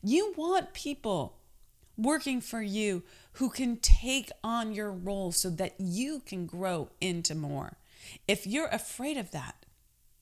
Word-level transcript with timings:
You 0.00 0.32
want 0.36 0.72
people 0.72 1.38
working 1.96 2.40
for 2.40 2.62
you 2.62 3.02
who 3.34 3.50
can 3.50 3.76
take 3.76 4.30
on 4.42 4.72
your 4.72 4.90
role 4.90 5.32
so 5.32 5.50
that 5.50 5.74
you 5.78 6.20
can 6.24 6.46
grow 6.46 6.88
into 7.00 7.34
more. 7.34 7.76
If 8.26 8.46
you're 8.46 8.68
afraid 8.68 9.16
of 9.16 9.30
that, 9.32 9.66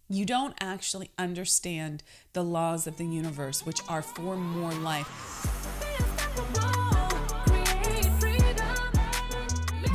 you 0.09 0.27
don't 0.27 0.55
actually 0.61 1.11
understand 1.19 2.03
the 2.33 2.43
laws 2.43 2.87
of 2.87 2.97
the 2.97 3.07
universe, 3.07 3.65
which 3.65 3.81
are 3.89 4.03
for 4.03 4.37
more 4.37 4.73
life. 4.73 5.07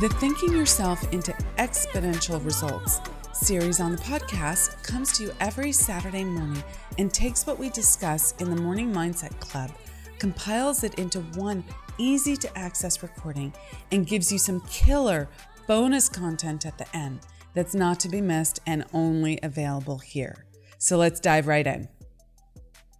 The 0.00 0.08
Thinking 0.20 0.52
Yourself 0.52 1.02
into 1.12 1.32
Exponential 1.58 2.44
Results 2.44 3.00
series 3.36 3.80
on 3.80 3.92
the 3.92 3.98
podcast 3.98 4.82
comes 4.82 5.12
to 5.12 5.24
you 5.24 5.32
every 5.40 5.70
Saturday 5.70 6.24
morning 6.24 6.62
and 6.98 7.12
takes 7.12 7.46
what 7.46 7.58
we 7.58 7.68
discuss 7.68 8.32
in 8.38 8.50
the 8.50 8.60
Morning 8.60 8.92
Mindset 8.92 9.38
Club, 9.40 9.70
compiles 10.18 10.82
it 10.84 10.94
into 10.98 11.20
one 11.34 11.62
easy 11.98 12.36
to 12.36 12.58
access 12.58 13.02
recording, 13.02 13.52
and 13.92 14.06
gives 14.06 14.32
you 14.32 14.38
some 14.38 14.60
killer 14.62 15.28
bonus 15.66 16.08
content 16.08 16.64
at 16.64 16.78
the 16.78 16.96
end 16.96 17.20
that's 17.54 17.74
not 17.74 18.00
to 18.00 18.08
be 18.08 18.20
missed 18.20 18.60
and 18.66 18.84
only 18.92 19.38
available 19.42 19.98
here. 19.98 20.46
So 20.78 20.96
let's 20.96 21.20
dive 21.20 21.46
right 21.46 21.66
in. 21.66 21.88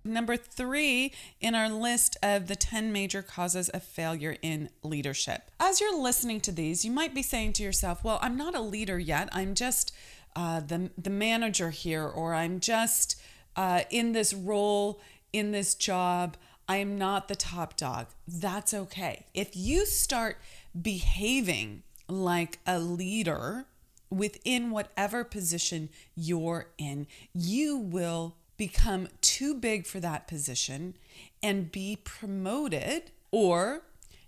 Number 0.06 0.36
three 0.36 1.12
in 1.41 1.55
our 1.56 1.68
list 1.68 2.16
of 2.22 2.46
the 2.46 2.55
10 2.55 2.92
major 2.92 3.22
causes 3.22 3.68
of 3.70 3.82
failure 3.82 4.36
in 4.41 4.70
leadership. 4.84 5.50
As 5.58 5.80
you're 5.80 6.00
listening 6.00 6.41
to 6.42 6.52
these, 6.52 6.84
you 6.84 6.92
might 6.92 7.12
be 7.12 7.22
saying 7.22 7.55
to 7.55 7.64
yourself, 7.64 8.05
Well, 8.05 8.20
I'm 8.22 8.36
not 8.36 8.55
a 8.55 8.60
leader 8.60 8.98
yet. 8.98 9.28
I'm 9.32 9.55
just 9.55 9.92
uh, 10.36 10.60
the, 10.60 10.90
the 10.96 11.10
manager 11.10 11.70
here, 11.70 12.06
or 12.06 12.34
I'm 12.34 12.60
just 12.60 13.20
uh, 13.56 13.82
in 13.90 14.12
this 14.12 14.32
role, 14.32 15.00
in 15.32 15.50
this 15.50 15.74
job. 15.74 16.36
I 16.68 16.77
am 16.77 16.98
not 16.98 17.28
the 17.28 17.36
top 17.36 17.77
dog. 17.77 18.06
That's 18.28 18.74
okay. 18.74 19.27
If 19.34 19.56
you 19.56 19.86
start 19.86 20.38
behaving 20.80 21.83
like 22.08 22.58
a 22.66 22.78
leader, 22.78 23.66
within 24.11 24.70
whatever 24.70 25.24
position 25.24 25.88
you're 26.14 26.66
in, 26.78 27.06
you 27.33 27.77
will 27.77 28.36
become 28.56 29.08
too 29.20 29.55
big 29.55 29.86
for 29.86 30.00
that 30.00 30.27
position 30.27 30.96
and 31.42 31.70
be 31.72 31.98
promoted, 32.05 33.11
or 33.30 33.83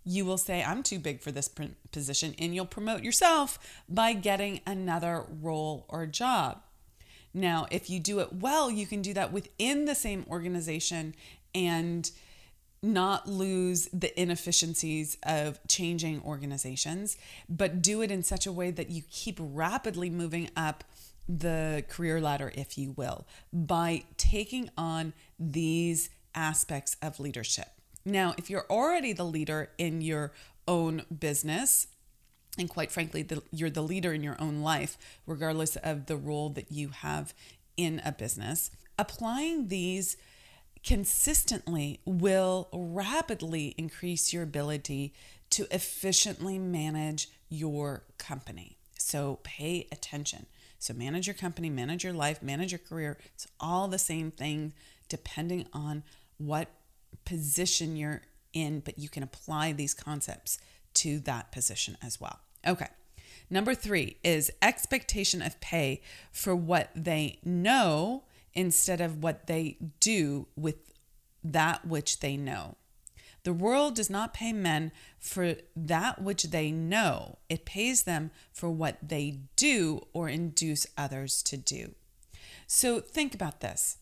you 0.08 0.24
will 0.24 0.38
say, 0.38 0.64
I'm 0.64 0.82
too 0.82 0.98
big 0.98 1.20
for 1.20 1.30
this 1.30 1.50
position, 1.92 2.34
and 2.38 2.54
you'll 2.54 2.64
promote 2.64 3.02
yourself 3.02 3.58
by 3.90 4.14
getting 4.14 4.60
another 4.66 5.26
role 5.42 5.84
or 5.90 6.06
job. 6.06 6.62
Now, 7.34 7.66
if 7.70 7.90
you 7.90 8.00
do 8.00 8.20
it 8.20 8.32
well, 8.32 8.70
you 8.70 8.86
can 8.86 9.02
do 9.02 9.12
that 9.12 9.32
within 9.32 9.84
the 9.84 9.94
same 9.94 10.24
organization 10.30 11.14
and 11.54 12.10
not 12.82 13.28
lose 13.28 13.88
the 13.92 14.18
inefficiencies 14.18 15.18
of 15.24 15.60
changing 15.68 16.22
organizations, 16.24 17.18
but 17.46 17.82
do 17.82 18.00
it 18.00 18.10
in 18.10 18.22
such 18.22 18.46
a 18.46 18.52
way 18.52 18.70
that 18.70 18.88
you 18.88 19.02
keep 19.10 19.38
rapidly 19.38 20.08
moving 20.08 20.48
up 20.56 20.84
the 21.28 21.84
career 21.86 22.18
ladder, 22.18 22.50
if 22.54 22.78
you 22.78 22.92
will, 22.92 23.26
by 23.52 24.04
taking 24.16 24.70
on 24.78 25.12
these 25.38 26.08
aspects 26.34 26.96
of 27.02 27.20
leadership. 27.20 27.68
Now, 28.08 28.34
if 28.38 28.48
you're 28.48 28.66
already 28.70 29.12
the 29.12 29.24
leader 29.24 29.70
in 29.76 30.00
your 30.00 30.32
own 30.66 31.02
business, 31.16 31.88
and 32.56 32.68
quite 32.68 32.90
frankly, 32.90 33.22
the, 33.22 33.42
you're 33.52 33.70
the 33.70 33.82
leader 33.82 34.12
in 34.12 34.22
your 34.22 34.36
own 34.40 34.62
life, 34.62 34.96
regardless 35.26 35.76
of 35.76 36.06
the 36.06 36.16
role 36.16 36.48
that 36.50 36.72
you 36.72 36.88
have 36.88 37.34
in 37.76 38.00
a 38.04 38.12
business, 38.12 38.70
applying 38.98 39.68
these 39.68 40.16
consistently 40.84 42.00
will 42.06 42.68
rapidly 42.72 43.74
increase 43.76 44.32
your 44.32 44.42
ability 44.42 45.12
to 45.50 45.66
efficiently 45.70 46.58
manage 46.58 47.28
your 47.50 48.04
company. 48.16 48.78
So 48.96 49.38
pay 49.42 49.86
attention. 49.92 50.46
So 50.78 50.94
manage 50.94 51.26
your 51.26 51.34
company, 51.34 51.68
manage 51.68 52.04
your 52.04 52.12
life, 52.12 52.42
manage 52.42 52.72
your 52.72 52.78
career. 52.78 53.18
It's 53.34 53.46
all 53.60 53.86
the 53.86 53.98
same 53.98 54.30
thing 54.30 54.72
depending 55.08 55.66
on 55.72 56.04
what 56.38 56.68
position 57.24 57.96
you're 57.96 58.22
in, 58.52 58.80
but 58.80 58.98
you 58.98 59.08
can 59.08 59.22
apply 59.22 59.72
these 59.72 59.94
concepts 59.94 60.58
to 60.94 61.18
that 61.20 61.52
position 61.52 61.96
as 62.02 62.20
well. 62.20 62.40
Okay. 62.66 62.88
Number 63.50 63.74
three 63.74 64.18
is 64.22 64.50
expectation 64.60 65.40
of 65.40 65.60
pay 65.60 66.02
for 66.32 66.54
what 66.54 66.90
they 66.94 67.38
know 67.44 68.24
instead 68.52 69.00
of 69.00 69.22
what 69.22 69.46
they 69.46 69.78
do 70.00 70.48
with 70.56 70.76
that 71.42 71.86
which 71.86 72.20
they 72.20 72.36
know. 72.36 72.76
The 73.44 73.52
world 73.52 73.94
does 73.94 74.10
not 74.10 74.34
pay 74.34 74.52
men 74.52 74.92
for 75.18 75.54
that 75.74 76.20
which 76.20 76.44
they 76.44 76.70
know, 76.70 77.38
it 77.48 77.64
pays 77.64 78.02
them 78.02 78.30
for 78.52 78.68
what 78.68 78.98
they 79.00 79.38
do 79.56 80.06
or 80.12 80.28
induce 80.28 80.86
others 80.98 81.42
to 81.44 81.56
do. 81.56 81.94
So 82.66 83.00
think 83.00 83.34
about 83.34 83.60
this. 83.60 83.96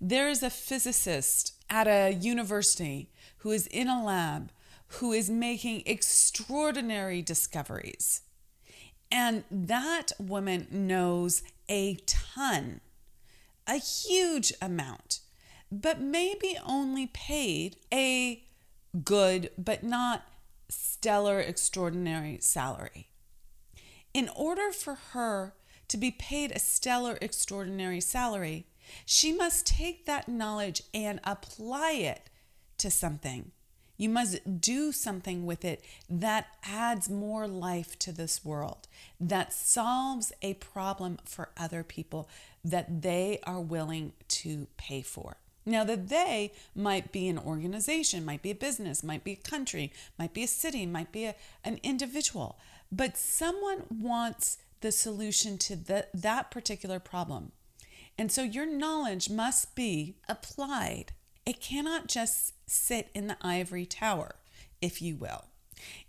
There 0.00 0.28
is 0.28 0.42
a 0.42 0.48
physicist 0.48 1.52
at 1.70 1.86
a 1.86 2.12
university 2.12 3.10
who 3.38 3.50
is 3.50 3.66
in 3.66 3.88
a 3.88 4.04
lab 4.04 4.50
who 4.92 5.12
is 5.12 5.28
making 5.28 5.82
extraordinary 5.84 7.20
discoveries. 7.20 8.22
And 9.10 9.44
that 9.50 10.12
woman 10.18 10.66
knows 10.70 11.42
a 11.68 11.96
ton 12.06 12.80
a 13.68 13.76
huge 13.76 14.52
amount, 14.62 15.20
but 15.70 16.00
maybe 16.00 16.56
only 16.64 17.06
paid 17.06 17.76
a 17.92 18.42
good 19.04 19.50
but 19.58 19.84
not 19.84 20.24
stellar, 20.70 21.38
extraordinary 21.38 22.38
salary. 22.40 23.08
In 24.14 24.30
order 24.34 24.72
for 24.72 24.94
her 25.12 25.54
to 25.88 25.96
be 25.98 26.10
paid 26.10 26.50
a 26.50 26.58
stellar, 26.58 27.18
extraordinary 27.20 28.00
salary, 28.00 28.66
she 29.06 29.32
must 29.32 29.66
take 29.66 30.06
that 30.06 30.28
knowledge 30.28 30.82
and 30.92 31.20
apply 31.24 31.92
it 31.92 32.30
to 32.78 32.90
something. 32.90 33.52
You 33.96 34.08
must 34.08 34.60
do 34.60 34.92
something 34.92 35.44
with 35.44 35.64
it 35.64 35.84
that 36.08 36.46
adds 36.64 37.10
more 37.10 37.48
life 37.48 37.98
to 38.00 38.12
this 38.12 38.44
world, 38.44 38.86
that 39.20 39.52
solves 39.52 40.32
a 40.40 40.54
problem 40.54 41.18
for 41.24 41.50
other 41.56 41.82
people 41.82 42.28
that 42.64 43.02
they 43.02 43.40
are 43.42 43.60
willing 43.60 44.12
to 44.28 44.68
pay 44.76 45.02
for. 45.02 45.38
Now, 45.66 45.84
that 45.84 46.08
they 46.08 46.52
might 46.74 47.12
be 47.12 47.28
an 47.28 47.38
organization, 47.38 48.24
might 48.24 48.40
be 48.40 48.52
a 48.52 48.54
business, 48.54 49.02
might 49.02 49.22
be 49.22 49.32
a 49.32 49.36
country, 49.36 49.92
might 50.18 50.32
be 50.32 50.44
a 50.44 50.48
city, 50.48 50.86
might 50.86 51.12
be 51.12 51.26
a, 51.26 51.34
an 51.62 51.78
individual, 51.82 52.58
but 52.90 53.18
someone 53.18 53.82
wants 53.90 54.58
the 54.80 54.92
solution 54.92 55.58
to 55.58 55.76
the, 55.76 56.06
that 56.14 56.50
particular 56.50 56.98
problem. 56.98 57.52
And 58.18 58.32
so 58.32 58.42
your 58.42 58.66
knowledge 58.66 59.30
must 59.30 59.76
be 59.76 60.16
applied. 60.28 61.12
It 61.46 61.60
cannot 61.60 62.08
just 62.08 62.54
sit 62.68 63.10
in 63.14 63.28
the 63.28 63.36
ivory 63.40 63.86
tower, 63.86 64.34
if 64.82 65.00
you 65.00 65.16
will. 65.16 65.44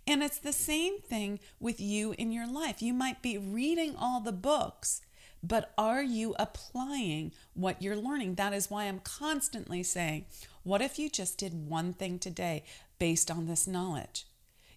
And 0.06 0.22
it's 0.22 0.38
the 0.38 0.52
same 0.52 0.98
thing 1.00 1.38
with 1.60 1.80
you 1.80 2.14
in 2.18 2.32
your 2.32 2.50
life. 2.50 2.82
You 2.82 2.92
might 2.92 3.22
be 3.22 3.38
reading 3.38 3.94
all 3.96 4.20
the 4.20 4.32
books, 4.32 5.00
but 5.42 5.72
are 5.78 6.02
you 6.02 6.34
applying 6.38 7.32
what 7.54 7.80
you're 7.80 7.96
learning? 7.96 8.34
That 8.34 8.52
is 8.52 8.68
why 8.68 8.84
I'm 8.84 8.98
constantly 8.98 9.84
saying, 9.84 10.26
what 10.64 10.82
if 10.82 10.98
you 10.98 11.08
just 11.08 11.38
did 11.38 11.68
one 11.68 11.92
thing 11.92 12.18
today 12.18 12.64
based 12.98 13.30
on 13.30 13.46
this 13.46 13.68
knowledge? 13.68 14.26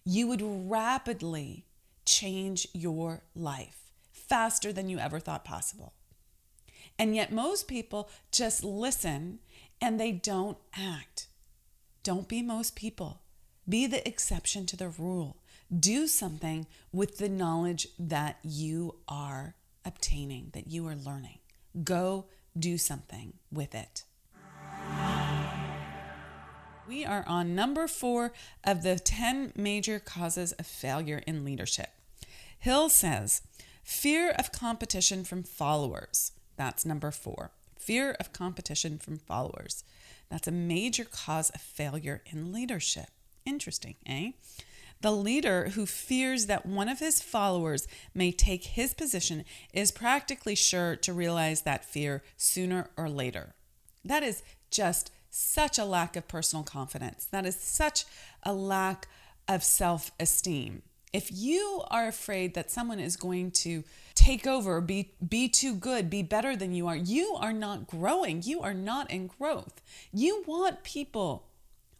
You 0.04 0.28
would 0.28 0.42
rapidly 0.42 1.66
change 2.06 2.68
your 2.72 3.24
life 3.34 3.90
faster 4.12 4.72
than 4.72 4.88
you 4.88 4.98
ever 4.98 5.18
thought 5.18 5.44
possible. 5.44 5.92
And 6.98 7.14
yet, 7.16 7.32
most 7.32 7.66
people 7.66 8.08
just 8.30 8.62
listen 8.62 9.40
and 9.80 9.98
they 9.98 10.12
don't 10.12 10.58
act. 10.76 11.26
Don't 12.02 12.28
be 12.28 12.42
most 12.42 12.76
people. 12.76 13.22
Be 13.68 13.86
the 13.86 14.06
exception 14.06 14.66
to 14.66 14.76
the 14.76 14.88
rule. 14.88 15.38
Do 15.76 16.06
something 16.06 16.66
with 16.92 17.18
the 17.18 17.28
knowledge 17.28 17.88
that 17.98 18.38
you 18.42 18.96
are 19.08 19.54
obtaining, 19.84 20.50
that 20.52 20.68
you 20.68 20.86
are 20.86 20.94
learning. 20.94 21.38
Go 21.82 22.26
do 22.56 22.78
something 22.78 23.34
with 23.50 23.74
it. 23.74 24.04
We 26.86 27.04
are 27.04 27.24
on 27.26 27.54
number 27.54 27.88
four 27.88 28.32
of 28.62 28.82
the 28.82 28.98
10 28.98 29.52
major 29.56 29.98
causes 29.98 30.52
of 30.52 30.66
failure 30.66 31.22
in 31.26 31.44
leadership. 31.44 31.88
Hill 32.58 32.90
says, 32.90 33.42
fear 33.82 34.30
of 34.30 34.52
competition 34.52 35.24
from 35.24 35.42
followers. 35.42 36.32
That's 36.56 36.86
number 36.86 37.10
four. 37.10 37.50
Fear 37.78 38.16
of 38.18 38.32
competition 38.32 38.98
from 38.98 39.18
followers. 39.18 39.84
That's 40.30 40.48
a 40.48 40.52
major 40.52 41.04
cause 41.04 41.50
of 41.50 41.60
failure 41.60 42.22
in 42.26 42.52
leadership. 42.52 43.08
Interesting, 43.44 43.96
eh? 44.06 44.32
The 45.00 45.12
leader 45.12 45.70
who 45.70 45.84
fears 45.84 46.46
that 46.46 46.64
one 46.64 46.88
of 46.88 47.00
his 47.00 47.20
followers 47.20 47.86
may 48.14 48.32
take 48.32 48.64
his 48.64 48.94
position 48.94 49.44
is 49.72 49.92
practically 49.92 50.54
sure 50.54 50.96
to 50.96 51.12
realize 51.12 51.62
that 51.62 51.84
fear 51.84 52.22
sooner 52.36 52.88
or 52.96 53.10
later. 53.10 53.54
That 54.04 54.22
is 54.22 54.42
just 54.70 55.10
such 55.30 55.78
a 55.78 55.84
lack 55.84 56.16
of 56.16 56.28
personal 56.28 56.62
confidence. 56.62 57.26
That 57.26 57.44
is 57.44 57.56
such 57.56 58.06
a 58.44 58.54
lack 58.54 59.08
of 59.46 59.62
self 59.62 60.10
esteem. 60.18 60.82
If 61.14 61.30
you 61.30 61.84
are 61.92 62.08
afraid 62.08 62.54
that 62.54 62.72
someone 62.72 62.98
is 62.98 63.14
going 63.14 63.52
to 63.52 63.84
take 64.16 64.48
over, 64.48 64.80
be, 64.80 65.12
be 65.26 65.48
too 65.48 65.76
good, 65.76 66.10
be 66.10 66.24
better 66.24 66.56
than 66.56 66.74
you 66.74 66.88
are, 66.88 66.96
you 66.96 67.36
are 67.38 67.52
not 67.52 67.86
growing. 67.86 68.42
You 68.42 68.62
are 68.62 68.74
not 68.74 69.12
in 69.12 69.28
growth. 69.28 69.80
You 70.12 70.42
want 70.44 70.82
people 70.82 71.46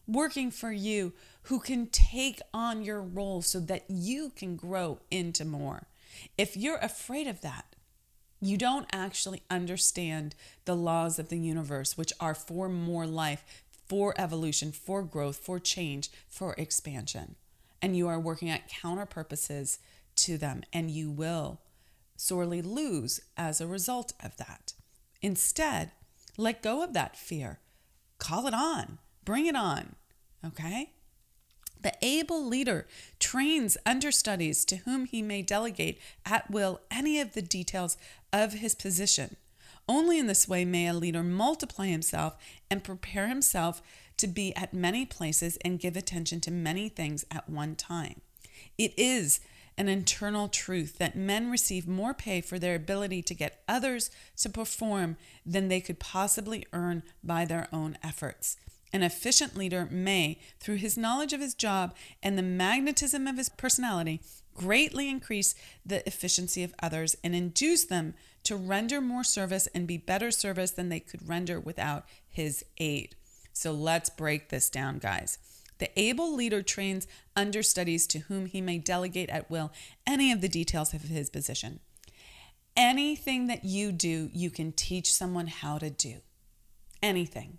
working 0.08 0.50
for 0.50 0.72
you 0.72 1.12
who 1.42 1.60
can 1.60 1.86
take 1.86 2.40
on 2.52 2.82
your 2.82 3.00
role 3.00 3.40
so 3.40 3.60
that 3.60 3.84
you 3.88 4.32
can 4.34 4.56
grow 4.56 4.98
into 5.12 5.44
more. 5.44 5.86
If 6.36 6.56
you're 6.56 6.78
afraid 6.78 7.28
of 7.28 7.40
that, 7.42 7.76
you 8.40 8.58
don't 8.58 8.88
actually 8.92 9.42
understand 9.48 10.34
the 10.64 10.74
laws 10.74 11.20
of 11.20 11.28
the 11.28 11.38
universe, 11.38 11.96
which 11.96 12.12
are 12.18 12.34
for 12.34 12.68
more 12.68 13.06
life, 13.06 13.44
for 13.86 14.12
evolution, 14.18 14.72
for 14.72 15.04
growth, 15.04 15.36
for 15.36 15.60
change, 15.60 16.10
for 16.28 16.54
expansion. 16.58 17.36
And 17.84 17.94
you 17.94 18.08
are 18.08 18.18
working 18.18 18.48
at 18.48 18.66
counter 18.66 19.04
purposes 19.04 19.78
to 20.16 20.38
them, 20.38 20.62
and 20.72 20.90
you 20.90 21.10
will 21.10 21.60
sorely 22.16 22.62
lose 22.62 23.20
as 23.36 23.60
a 23.60 23.66
result 23.66 24.14
of 24.24 24.38
that. 24.38 24.72
Instead, 25.20 25.92
let 26.38 26.62
go 26.62 26.82
of 26.82 26.94
that 26.94 27.14
fear. 27.14 27.58
Call 28.16 28.46
it 28.46 28.54
on. 28.54 29.00
Bring 29.22 29.44
it 29.44 29.54
on. 29.54 29.96
Okay? 30.42 30.92
The 31.78 31.92
able 32.00 32.46
leader 32.46 32.86
trains 33.20 33.76
understudies 33.84 34.64
to 34.64 34.76
whom 34.76 35.04
he 35.04 35.20
may 35.20 35.42
delegate 35.42 36.00
at 36.24 36.50
will 36.50 36.80
any 36.90 37.20
of 37.20 37.34
the 37.34 37.42
details 37.42 37.98
of 38.32 38.54
his 38.54 38.74
position. 38.74 39.36
Only 39.86 40.18
in 40.18 40.26
this 40.26 40.48
way 40.48 40.64
may 40.64 40.88
a 40.88 40.94
leader 40.94 41.22
multiply 41.22 41.88
himself 41.88 42.38
and 42.70 42.82
prepare 42.82 43.28
himself 43.28 43.82
to 44.16 44.26
be 44.26 44.54
at 44.56 44.74
many 44.74 45.04
places 45.04 45.58
and 45.64 45.80
give 45.80 45.96
attention 45.96 46.40
to 46.42 46.50
many 46.50 46.88
things 46.88 47.24
at 47.30 47.48
one 47.48 47.74
time. 47.74 48.20
It 48.78 48.92
is 48.96 49.40
an 49.76 49.88
internal 49.88 50.48
truth 50.48 50.98
that 50.98 51.16
men 51.16 51.50
receive 51.50 51.88
more 51.88 52.14
pay 52.14 52.40
for 52.40 52.58
their 52.58 52.74
ability 52.74 53.22
to 53.22 53.34
get 53.34 53.62
others 53.68 54.10
to 54.36 54.48
perform 54.48 55.16
than 55.44 55.68
they 55.68 55.80
could 55.80 55.98
possibly 55.98 56.64
earn 56.72 57.02
by 57.22 57.44
their 57.44 57.68
own 57.72 57.98
efforts. 58.02 58.56
An 58.92 59.02
efficient 59.02 59.56
leader 59.56 59.88
may, 59.90 60.38
through 60.60 60.76
his 60.76 60.96
knowledge 60.96 61.32
of 61.32 61.40
his 61.40 61.54
job 61.54 61.96
and 62.22 62.38
the 62.38 62.42
magnetism 62.42 63.26
of 63.26 63.36
his 63.36 63.48
personality, 63.48 64.20
greatly 64.54 65.08
increase 65.08 65.56
the 65.84 66.06
efficiency 66.06 66.62
of 66.62 66.74
others 66.80 67.16
and 67.24 67.34
induce 67.34 67.84
them 67.84 68.14
to 68.44 68.54
render 68.54 69.00
more 69.00 69.24
service 69.24 69.66
and 69.74 69.88
be 69.88 69.96
better 69.96 70.30
service 70.30 70.70
than 70.70 70.90
they 70.90 71.00
could 71.00 71.28
render 71.28 71.58
without 71.58 72.04
his 72.28 72.64
aid. 72.78 73.16
So 73.54 73.72
let's 73.72 74.10
break 74.10 74.50
this 74.50 74.68
down, 74.68 74.98
guys. 74.98 75.38
The 75.78 75.98
able 75.98 76.34
leader 76.34 76.60
trains 76.60 77.06
understudies 77.34 78.06
to 78.08 78.20
whom 78.20 78.46
he 78.46 78.60
may 78.60 78.78
delegate 78.78 79.30
at 79.30 79.50
will 79.50 79.72
any 80.06 80.30
of 80.30 80.40
the 80.40 80.48
details 80.48 80.92
of 80.92 81.02
his 81.02 81.30
position. 81.30 81.80
Anything 82.76 83.46
that 83.46 83.64
you 83.64 83.92
do, 83.92 84.28
you 84.32 84.50
can 84.50 84.72
teach 84.72 85.12
someone 85.12 85.46
how 85.46 85.78
to 85.78 85.88
do. 85.88 86.16
Anything. 87.02 87.58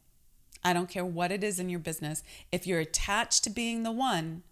I 0.63 0.74
don't 0.74 0.89
care 0.89 1.06
what 1.06 1.31
it 1.31 1.44
is 1.44 1.59
in 1.59 1.69
your 1.69 1.80
business. 1.80 2.24
If 2.51 2.68
you're 2.68 2.80
attached 2.80 3.44
to 3.45 3.50
being 3.50 3.83
the 3.83 3.91
one, 3.91 4.44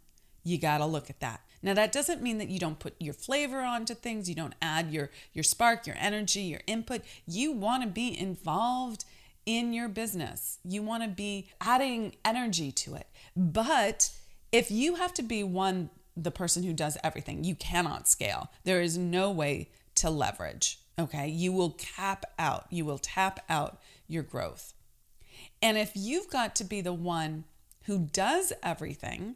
you 0.44 0.58
got 0.58 0.78
to 0.78 0.86
look 0.86 1.10
at 1.10 1.20
that. 1.20 1.42
Now 1.62 1.74
that 1.74 1.92
doesn't 1.92 2.22
mean 2.22 2.38
that 2.38 2.50
you 2.50 2.60
don't 2.60 2.80
put 2.80 2.96
your 3.00 3.14
flavor 3.14 3.62
onto 3.62 3.94
things, 3.94 4.28
you 4.28 4.36
don't 4.36 4.56
add 4.62 4.92
your 4.92 5.10
your 5.32 5.44
spark, 5.44 5.88
your 5.88 5.96
energy, 5.98 6.42
your 6.42 6.60
input. 6.68 7.02
You 7.26 7.54
want 7.54 7.84
to 7.84 7.90
be 7.90 8.18
involved 8.18 9.06
in 9.46 9.74
your 9.74 9.90
business. 9.90 10.60
You 10.64 10.82
want 10.82 11.04
to 11.04 11.10
be 11.10 11.50
adding 11.62 12.16
energy 12.24 12.72
to 12.72 12.96
it. 12.96 13.08
But 13.36 14.12
if 14.52 14.72
you 14.72 14.96
have 14.96 15.14
to 15.16 15.24
be 15.24 15.44
one 15.44 15.90
the 16.16 16.32
person 16.32 16.64
who 16.64 16.74
does 16.74 16.98
everything, 17.04 17.44
you 17.44 17.56
cannot 17.56 18.08
scale. 18.08 18.52
There 18.64 18.82
is 18.82 18.98
no 18.98 19.32
way 19.32 19.70
to 19.96 20.10
leverage, 20.10 20.80
okay? 21.00 21.28
You 21.28 21.52
will 21.52 21.72
cap 21.72 22.26
out. 22.38 22.68
You 22.70 22.86
will 22.86 23.00
tap 23.00 23.40
out 23.50 23.80
your 24.08 24.24
growth. 24.24 24.74
And 25.62 25.78
if 25.78 25.92
you've 25.96 26.30
got 26.30 26.56
to 26.58 26.64
be 26.64 26.82
the 26.82 26.94
one 26.94 27.46
who 27.86 28.00
does 28.00 28.54
everything 28.62 29.36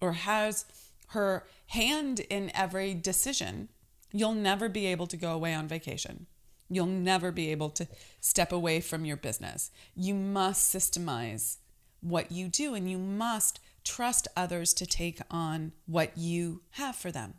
or 0.00 0.12
has 0.12 0.66
her 1.08 1.46
hand 1.68 2.20
in 2.20 2.50
every 2.54 2.94
decision, 2.94 3.68
you'll 4.12 4.34
never 4.34 4.68
be 4.68 4.86
able 4.86 5.06
to 5.06 5.16
go 5.16 5.32
away 5.32 5.54
on 5.54 5.66
vacation. 5.68 6.26
You'll 6.68 6.86
never 6.86 7.32
be 7.32 7.50
able 7.50 7.70
to 7.70 7.88
step 8.20 8.52
away 8.52 8.80
from 8.80 9.04
your 9.04 9.16
business. 9.16 9.70
You 9.94 10.14
must 10.14 10.72
systemize 10.74 11.56
what 12.00 12.30
you 12.30 12.48
do 12.48 12.74
and 12.74 12.90
you 12.90 12.98
must 12.98 13.60
trust 13.84 14.28
others 14.36 14.74
to 14.74 14.86
take 14.86 15.20
on 15.30 15.72
what 15.86 16.16
you 16.16 16.62
have 16.72 16.94
for 16.94 17.10
them, 17.10 17.34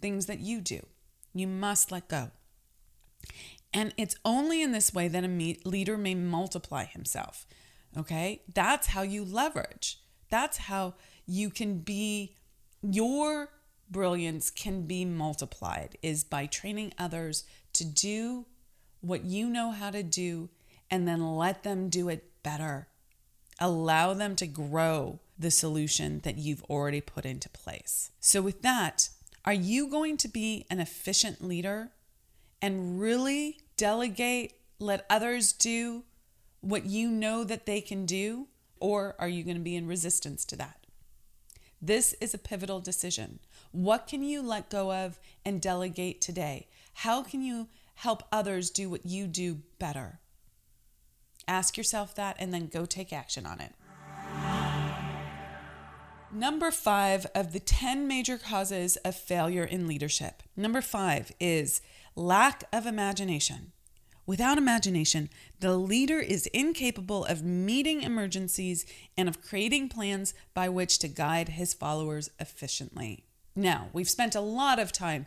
things 0.00 0.26
that 0.26 0.40
you 0.40 0.60
do. 0.60 0.80
You 1.32 1.46
must 1.46 1.92
let 1.92 2.08
go. 2.08 2.30
And 3.72 3.94
it's 3.96 4.16
only 4.24 4.60
in 4.60 4.72
this 4.72 4.92
way 4.92 5.08
that 5.08 5.24
a 5.24 5.56
leader 5.64 5.96
may 5.96 6.14
multiply 6.14 6.84
himself. 6.84 7.46
Okay? 7.96 8.42
That's 8.52 8.88
how 8.88 9.02
you 9.02 9.24
leverage. 9.24 10.00
That's 10.30 10.58
how 10.58 10.94
you 11.26 11.50
can 11.50 11.78
be, 11.78 12.36
your 12.82 13.50
brilliance 13.92 14.50
can 14.50 14.86
be 14.86 15.04
multiplied, 15.04 15.96
is 16.02 16.24
by 16.24 16.46
training 16.46 16.92
others 16.98 17.44
to 17.74 17.84
do 17.84 18.46
what 19.00 19.24
you 19.24 19.48
know 19.48 19.70
how 19.70 19.90
to 19.90 20.02
do 20.02 20.48
and 20.90 21.06
then 21.06 21.36
let 21.36 21.62
them 21.62 21.88
do 21.88 22.08
it 22.08 22.42
better. 22.42 22.88
Allow 23.60 24.14
them 24.14 24.34
to 24.36 24.46
grow 24.46 25.20
the 25.38 25.50
solution 25.50 26.20
that 26.20 26.38
you've 26.38 26.62
already 26.64 27.00
put 27.00 27.24
into 27.24 27.48
place. 27.48 28.10
So, 28.20 28.42
with 28.42 28.62
that, 28.62 29.10
are 29.44 29.52
you 29.52 29.88
going 29.88 30.16
to 30.18 30.28
be 30.28 30.66
an 30.70 30.78
efficient 30.78 31.42
leader 31.42 31.90
and 32.60 33.00
really 33.00 33.58
delegate, 33.76 34.54
let 34.78 35.04
others 35.10 35.52
do 35.52 36.04
what 36.60 36.86
you 36.86 37.10
know 37.10 37.42
that 37.44 37.66
they 37.66 37.80
can 37.80 38.06
do? 38.06 38.48
Or 38.78 39.14
are 39.18 39.28
you 39.28 39.44
going 39.44 39.56
to 39.56 39.62
be 39.62 39.76
in 39.76 39.86
resistance 39.86 40.44
to 40.46 40.56
that? 40.56 40.82
This 41.80 42.12
is 42.14 42.32
a 42.32 42.38
pivotal 42.38 42.80
decision. 42.80 43.40
What 43.72 44.06
can 44.06 44.22
you 44.22 44.42
let 44.42 44.68
go 44.68 44.92
of 44.92 45.18
and 45.46 45.60
delegate 45.60 46.20
today? 46.20 46.68
How 46.92 47.22
can 47.22 47.42
you 47.42 47.68
help 47.94 48.22
others 48.30 48.70
do 48.70 48.90
what 48.90 49.06
you 49.06 49.26
do 49.26 49.62
better? 49.78 50.20
Ask 51.48 51.78
yourself 51.78 52.14
that 52.14 52.36
and 52.38 52.52
then 52.52 52.66
go 52.66 52.84
take 52.84 53.12
action 53.14 53.46
on 53.46 53.60
it. 53.60 53.72
Number 56.30 56.70
five 56.70 57.26
of 57.34 57.52
the 57.52 57.60
10 57.60 58.06
major 58.06 58.36
causes 58.36 58.96
of 58.98 59.16
failure 59.16 59.64
in 59.64 59.86
leadership. 59.86 60.42
Number 60.54 60.82
five 60.82 61.32
is 61.40 61.80
lack 62.14 62.64
of 62.72 62.86
imagination. 62.86 63.72
Without 64.26 64.56
imagination, 64.56 65.30
the 65.60 65.76
leader 65.76 66.20
is 66.20 66.46
incapable 66.48 67.24
of 67.24 67.42
meeting 67.42 68.02
emergencies 68.02 68.86
and 69.16 69.28
of 69.28 69.42
creating 69.42 69.88
plans 69.88 70.32
by 70.54 70.68
which 70.68 70.98
to 71.00 71.08
guide 71.08 71.50
his 71.50 71.74
followers 71.74 72.30
efficiently. 72.38 73.24
Now, 73.54 73.88
we've 73.92 74.08
spent 74.08 74.34
a 74.34 74.40
lot 74.40 74.78
of 74.78 74.92
time 74.92 75.26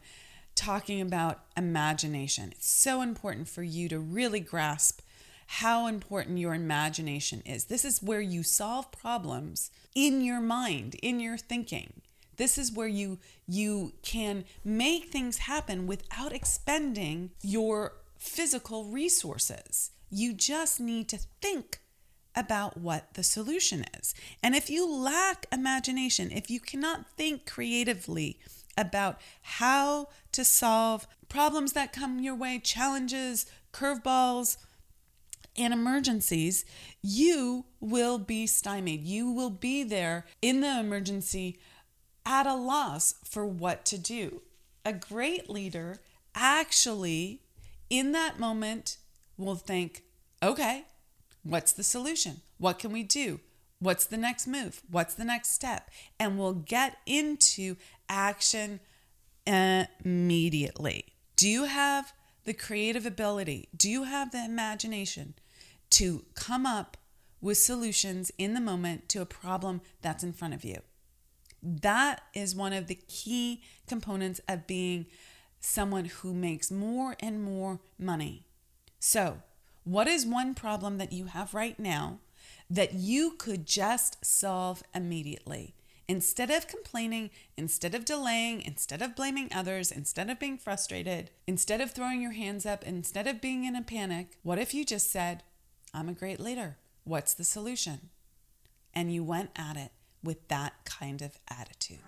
talking 0.55 1.01
about 1.01 1.43
imagination. 1.55 2.51
It's 2.51 2.69
so 2.69 3.01
important 3.01 3.47
for 3.47 3.61
you 3.63 3.89
to 3.89 3.99
really 3.99 4.39
grasp 4.39 5.01
how 5.47 5.87
important 5.87 6.39
your 6.39 6.55
imagination 6.55 7.41
is. 7.45 7.65
This 7.65 7.85
is 7.85 8.01
where 8.01 8.21
you 8.21 8.41
solve 8.41 8.91
problems 8.91 9.69
in 9.93 10.21
your 10.21 10.39
mind, 10.39 10.95
in 11.03 11.19
your 11.19 11.37
thinking. 11.37 12.01
This 12.37 12.57
is 12.57 12.71
where 12.71 12.87
you 12.87 13.19
you 13.47 13.93
can 14.01 14.43
make 14.63 15.05
things 15.05 15.39
happen 15.39 15.87
without 15.87 16.33
expending 16.33 17.31
your 17.41 17.93
physical 18.17 18.85
resources. 18.85 19.91
You 20.09 20.33
just 20.33 20.79
need 20.79 21.07
to 21.09 21.19
think 21.41 21.79
about 22.35 22.77
what 22.77 23.13
the 23.13 23.23
solution 23.23 23.85
is. 23.99 24.13
And 24.43 24.55
if 24.55 24.69
you 24.69 24.89
lack 24.89 25.45
imagination, 25.51 26.31
if 26.31 26.49
you 26.49 26.59
cannot 26.59 27.05
think 27.17 27.45
creatively 27.45 28.39
about 28.77 29.19
how 29.41 30.09
to 30.33 30.43
solve 30.43 31.07
problems 31.29 31.73
that 31.73 31.93
come 31.93 32.19
your 32.19 32.35
way, 32.35 32.59
challenges, 32.59 33.45
curveballs, 33.71 34.57
and 35.57 35.73
emergencies, 35.73 36.65
you 37.01 37.65
will 37.79 38.17
be 38.17 38.45
stymied. 38.45 39.03
You 39.03 39.31
will 39.31 39.49
be 39.49 39.83
there 39.83 40.25
in 40.41 40.61
the 40.61 40.79
emergency 40.79 41.57
at 42.25 42.45
a 42.45 42.55
loss 42.55 43.15
for 43.23 43.45
what 43.45 43.85
to 43.85 43.97
do. 43.97 44.41
A 44.83 44.91
great 44.91 45.49
leader 45.49 45.99
actually, 46.33 47.41
in 47.89 48.11
that 48.11 48.39
moment, 48.39 48.97
will 49.37 49.55
think, 49.55 50.03
okay, 50.43 50.83
what's 51.45 51.71
the 51.71 51.83
solution? 51.83 52.41
What 52.57 52.79
can 52.79 52.91
we 52.91 53.03
do? 53.03 53.39
What's 53.79 54.05
the 54.05 54.17
next 54.17 54.47
move? 54.47 54.81
What's 54.89 55.13
the 55.13 55.25
next 55.25 55.53
step? 55.53 55.89
And 56.19 56.37
we'll 56.37 56.53
get 56.53 56.97
into 57.05 57.75
action 58.09 58.79
uh, 59.47 59.85
immediately. 60.03 61.13
Do 61.35 61.47
you 61.47 61.65
have 61.65 62.13
the 62.43 62.53
creative 62.53 63.05
ability? 63.05 63.69
Do 63.75 63.89
you 63.89 64.03
have 64.03 64.31
the 64.31 64.43
imagination 64.43 65.35
to 65.91 66.25
come 66.35 66.65
up 66.65 66.97
with 67.45 67.57
solutions 67.57 68.31
in 68.37 68.53
the 68.53 68.59
moment 68.59 69.07
to 69.07 69.21
a 69.21 69.25
problem 69.25 69.79
that's 70.01 70.23
in 70.23 70.33
front 70.33 70.53
of 70.53 70.63
you. 70.63 70.79
That 71.61 72.21
is 72.33 72.55
one 72.55 72.73
of 72.73 72.87
the 72.87 72.99
key 73.07 73.61
components 73.87 74.41
of 74.49 74.67
being 74.67 75.05
someone 75.59 76.05
who 76.05 76.33
makes 76.33 76.71
more 76.71 77.15
and 77.19 77.43
more 77.43 77.79
money. 77.99 78.45
So, 78.99 79.43
what 79.85 80.07
is 80.07 80.25
one 80.25 80.55
problem 80.55 80.97
that 80.97 81.13
you 81.13 81.25
have 81.25 81.53
right 81.53 81.79
now 81.79 82.19
that 82.69 82.93
you 82.93 83.31
could 83.37 83.65
just 83.65 84.25
solve 84.25 84.83
immediately? 84.93 85.75
Instead 86.07 86.51
of 86.51 86.67
complaining, 86.67 87.29
instead 87.55 87.95
of 87.95 88.03
delaying, 88.03 88.61
instead 88.61 89.01
of 89.01 89.15
blaming 89.15 89.49
others, 89.53 89.91
instead 89.91 90.29
of 90.29 90.39
being 90.39 90.57
frustrated, 90.57 91.31
instead 91.47 91.81
of 91.81 91.91
throwing 91.91 92.21
your 92.21 92.33
hands 92.33 92.65
up, 92.65 92.83
instead 92.83 93.27
of 93.27 93.41
being 93.41 93.63
in 93.63 93.75
a 93.75 93.81
panic, 93.81 94.37
what 94.43 94.59
if 94.59 94.73
you 94.73 94.83
just 94.83 95.11
said, 95.11 95.43
I'm 95.93 96.09
a 96.09 96.13
great 96.13 96.39
leader? 96.39 96.77
What's 97.03 97.33
the 97.33 97.43
solution? 97.43 98.09
And 98.93 99.13
you 99.13 99.23
went 99.23 99.51
at 99.55 99.77
it 99.77 99.91
with 100.23 100.47
that 100.47 100.73
kind 100.85 101.21
of 101.21 101.37
attitude. 101.47 101.99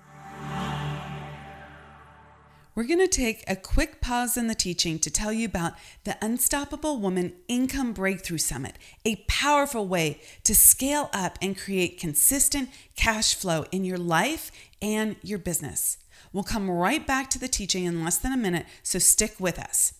We're 2.77 2.84
going 2.84 3.00
to 3.00 3.07
take 3.07 3.43
a 3.48 3.55
quick 3.55 4.01
pause 4.01 4.38
in 4.38 4.46
the 4.46 4.53
teaching 4.53 5.00
to 5.00 5.10
tell 5.10 5.34
you 5.34 5.48
about 5.48 5.74
the 6.03 6.15
Unstoppable 6.22 7.00
Woman 7.00 7.34
Income 7.48 7.93
Breakthrough 7.93 8.38
Summit, 8.38 8.77
a 9.03 9.15
powerful 9.27 9.88
way 9.88 10.22
to 10.43 10.53
scale 10.53 11.10
up 11.12 11.39
and 11.41 11.57
create 11.57 12.00
consistent 12.00 12.69
cash 12.96 13.34
flow 13.34 13.65
in 13.72 13.84
your 13.84 13.98
life 13.98 14.51
and 14.79 15.15
your 15.24 15.39
business. 15.39 15.98
We'll 16.31 16.43
come 16.43 16.69
right 16.69 17.05
back 17.07 17.31
to 17.31 17.39
the 17.39 17.48
teaching 17.48 17.86
in 17.86 18.03
less 18.03 18.19
than 18.19 18.31
a 18.31 18.38
minute, 18.38 18.67
so 18.84 19.00
stick 19.00 19.39
with 19.39 19.57
us. 19.57 19.93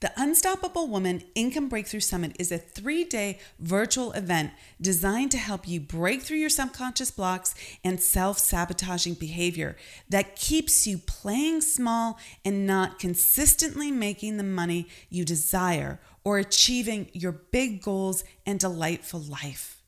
The 0.00 0.12
Unstoppable 0.16 0.86
Woman 0.86 1.24
Income 1.34 1.68
Breakthrough 1.68 1.98
Summit 1.98 2.36
is 2.38 2.52
a 2.52 2.58
three 2.58 3.02
day 3.02 3.40
virtual 3.58 4.12
event 4.12 4.52
designed 4.80 5.32
to 5.32 5.38
help 5.38 5.66
you 5.66 5.80
break 5.80 6.22
through 6.22 6.36
your 6.36 6.48
subconscious 6.50 7.10
blocks 7.10 7.52
and 7.82 8.00
self 8.00 8.38
sabotaging 8.38 9.14
behavior 9.14 9.76
that 10.08 10.36
keeps 10.36 10.86
you 10.86 10.98
playing 10.98 11.62
small 11.62 12.16
and 12.44 12.64
not 12.64 13.00
consistently 13.00 13.90
making 13.90 14.36
the 14.36 14.44
money 14.44 14.86
you 15.10 15.24
desire 15.24 15.98
or 16.22 16.38
achieving 16.38 17.10
your 17.12 17.32
big 17.32 17.82
goals 17.82 18.22
and 18.46 18.60
delightful 18.60 19.18
life. 19.18 19.82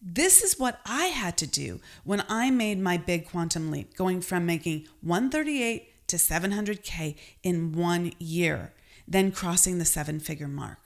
This 0.00 0.42
is 0.42 0.58
what 0.58 0.80
I 0.86 1.06
had 1.06 1.36
to 1.38 1.46
do 1.46 1.82
when 2.04 2.24
I 2.30 2.50
made 2.50 2.80
my 2.80 2.96
big 2.96 3.28
quantum 3.28 3.70
leap, 3.70 3.96
going 3.96 4.22
from 4.22 4.46
making 4.46 4.86
138 5.02 6.06
to 6.06 6.16
700K 6.16 7.16
in 7.42 7.72
one 7.72 8.12
year 8.18 8.72
then 9.06 9.32
crossing 9.32 9.78
the 9.78 9.84
seven 9.84 10.20
figure 10.20 10.48
mark. 10.48 10.78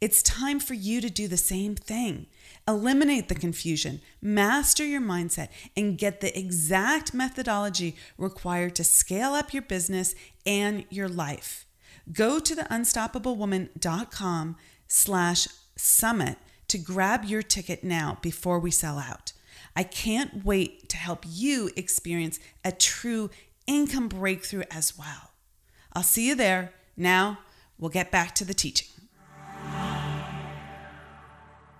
It's 0.00 0.22
time 0.22 0.60
for 0.60 0.72
you 0.72 1.02
to 1.02 1.10
do 1.10 1.28
the 1.28 1.36
same 1.36 1.74
thing. 1.74 2.26
Eliminate 2.66 3.28
the 3.28 3.34
confusion, 3.34 4.00
master 4.22 4.84
your 4.84 5.02
mindset, 5.02 5.48
and 5.76 5.98
get 5.98 6.20
the 6.20 6.36
exact 6.38 7.12
methodology 7.12 7.96
required 8.16 8.74
to 8.76 8.84
scale 8.84 9.34
up 9.34 9.52
your 9.52 9.62
business 9.62 10.14
and 10.46 10.86
your 10.88 11.08
life. 11.08 11.66
Go 12.12 12.38
to 12.38 12.54
the 12.54 12.62
unstoppablewoman.com 12.62 14.56
slash 14.88 15.48
summit 15.76 16.38
to 16.68 16.78
grab 16.78 17.24
your 17.24 17.42
ticket 17.42 17.84
now 17.84 18.18
before 18.22 18.58
we 18.58 18.70
sell 18.70 18.98
out. 18.98 19.32
I 19.76 19.82
can't 19.82 20.44
wait 20.44 20.88
to 20.88 20.96
help 20.96 21.24
you 21.28 21.70
experience 21.76 22.40
a 22.64 22.72
true 22.72 23.30
income 23.66 24.08
breakthrough 24.08 24.64
as 24.70 24.98
well. 24.98 25.32
I'll 25.92 26.02
see 26.02 26.28
you 26.28 26.34
there. 26.34 26.72
Now, 26.96 27.38
We'll 27.80 27.90
get 27.90 28.10
back 28.10 28.34
to 28.36 28.44
the 28.44 28.54
teaching. 28.54 28.88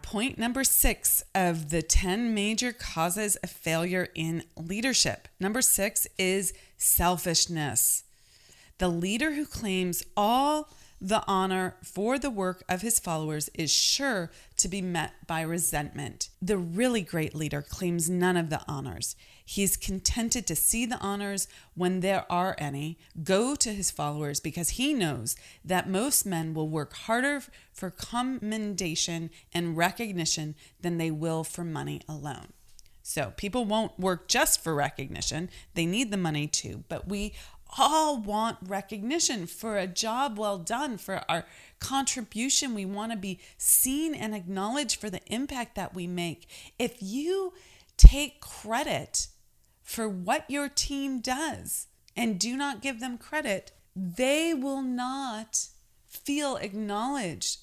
Point 0.03 0.39
number 0.39 0.65
six 0.65 1.23
of 1.37 1.71
the 1.71 1.83
10 1.83 2.35
major 2.35 2.73
causes 2.73 3.37
of 3.37 3.51
failure 3.51 4.09
in 4.15 4.43
leadership. 4.57 5.29
Number 5.39 5.63
six 5.63 6.09
is 6.19 6.53
selfishness. 6.77 8.03
The 8.79 8.89
leader 8.89 9.35
who 9.35 9.47
claims 9.47 10.03
all 10.17 10.71
the 11.01 11.23
honor 11.27 11.77
for 11.83 12.19
the 12.19 12.31
work 12.31 12.65
of 12.69 12.83
his 12.83 12.99
followers 12.99 13.51
is 13.55 13.71
sure 13.73 14.31
to 14.61 14.69
be 14.69 14.83
met 14.83 15.13
by 15.27 15.41
resentment. 15.41 16.29
The 16.41 16.57
really 16.57 17.03
great 17.03 17.35
leader 17.35 17.63
claims 17.63 18.09
none 18.09 18.37
of 18.37 18.51
the 18.51 18.63
honors. 18.69 19.17
He's 19.45 19.77
contented 19.77 20.47
to 20.47 20.57
see 20.57 20.87
the 20.87 20.99
honors 20.99 21.49
when 21.75 22.01
there 22.01 22.25
are 22.31 22.55
any 22.59 22.99
go 23.23 23.55
to 23.57 23.73
his 23.73 23.91
followers 23.91 24.41
because 24.41 24.71
he 24.71 24.95
knows 24.95 25.37
that 25.65 25.89
most 25.89 26.25
men 26.25 26.55
will 26.55 26.69
work 26.69 26.95
harder 26.95 27.43
for 27.73 27.91
commendation 27.91 29.31
and 29.53 29.77
recognition 29.77 30.55
than 30.81 30.99
they 30.99 31.11
will 31.11 31.43
for 31.45 31.65
money 31.65 32.01
alone. 32.09 32.53
So 33.03 33.33
people 33.37 33.65
won't 33.65 33.99
work 33.99 34.29
just 34.29 34.63
for 34.63 34.75
recognition, 34.75 35.51
they 35.75 35.87
need 35.87 36.11
the 36.11 36.17
money 36.17 36.47
too. 36.47 36.85
But 36.89 37.09
we 37.09 37.35
all 37.79 38.19
want 38.19 38.59
recognition 38.67 39.47
for 39.47 39.79
a 39.79 39.87
job 39.87 40.39
well 40.39 40.59
done, 40.59 40.99
for 40.99 41.23
our 41.29 41.45
contribution. 41.79 42.75
We 42.75 42.85
want 42.85 43.13
to 43.13 43.19
be 43.19 43.41
seen 43.59 44.15
and 44.15 44.35
acknowledged 44.35 45.01
for 45.01 45.11
the 45.11 45.25
impact 45.27 45.75
that 45.77 45.95
we 45.95 46.07
make. 46.07 46.49
If 46.79 46.97
you 47.01 47.53
take 47.97 48.41
credit 48.41 49.29
for 49.83 50.09
what 50.09 50.51
your 50.51 50.69
team 50.69 51.21
does 51.21 51.87
and 52.17 52.39
do 52.39 52.57
not 52.57 52.83
give 52.83 53.01
them 53.01 53.19
credit, 53.19 53.73
they 53.95 54.55
will 54.55 54.83
not 54.83 55.67
feel 56.07 56.57
acknowledged. 56.57 57.59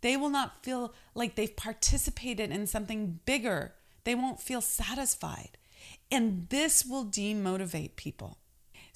They 0.00 0.16
will 0.16 0.28
not 0.28 0.62
feel 0.62 0.94
like 1.14 1.34
they've 1.34 1.56
participated 1.56 2.50
in 2.50 2.66
something 2.66 3.20
bigger. 3.24 3.74
They 4.04 4.14
won't 4.14 4.40
feel 4.40 4.60
satisfied. 4.60 5.58
And 6.10 6.48
this 6.48 6.84
will 6.84 7.04
demotivate 7.06 7.96
people. 7.96 8.38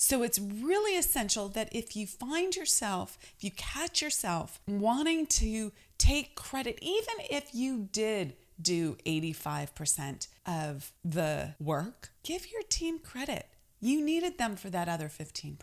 So 0.03 0.23
it's 0.23 0.39
really 0.39 0.97
essential 0.97 1.51
that 1.51 1.69
if 1.73 1.95
you 1.95 2.07
find 2.07 2.57
yourself, 2.57 3.19
if 3.37 3.45
you 3.45 3.51
catch 3.51 4.01
yourself 4.01 4.59
wanting 4.67 5.27
to 5.27 5.73
take 5.99 6.35
credit, 6.35 6.79
even 6.81 7.17
if 7.31 7.55
you 7.55 7.87
did 7.93 8.33
do 8.59 8.97
85% 9.05 10.29
of 10.47 10.93
the 11.05 11.55
work, 11.61 12.13
give 12.23 12.51
your 12.51 12.63
team 12.63 12.99
credit. 12.99 13.51
You 13.79 14.03
needed 14.03 14.39
them 14.39 14.57
for 14.57 14.71
that 14.71 14.89
other 14.89 15.11
15%. 15.11 15.59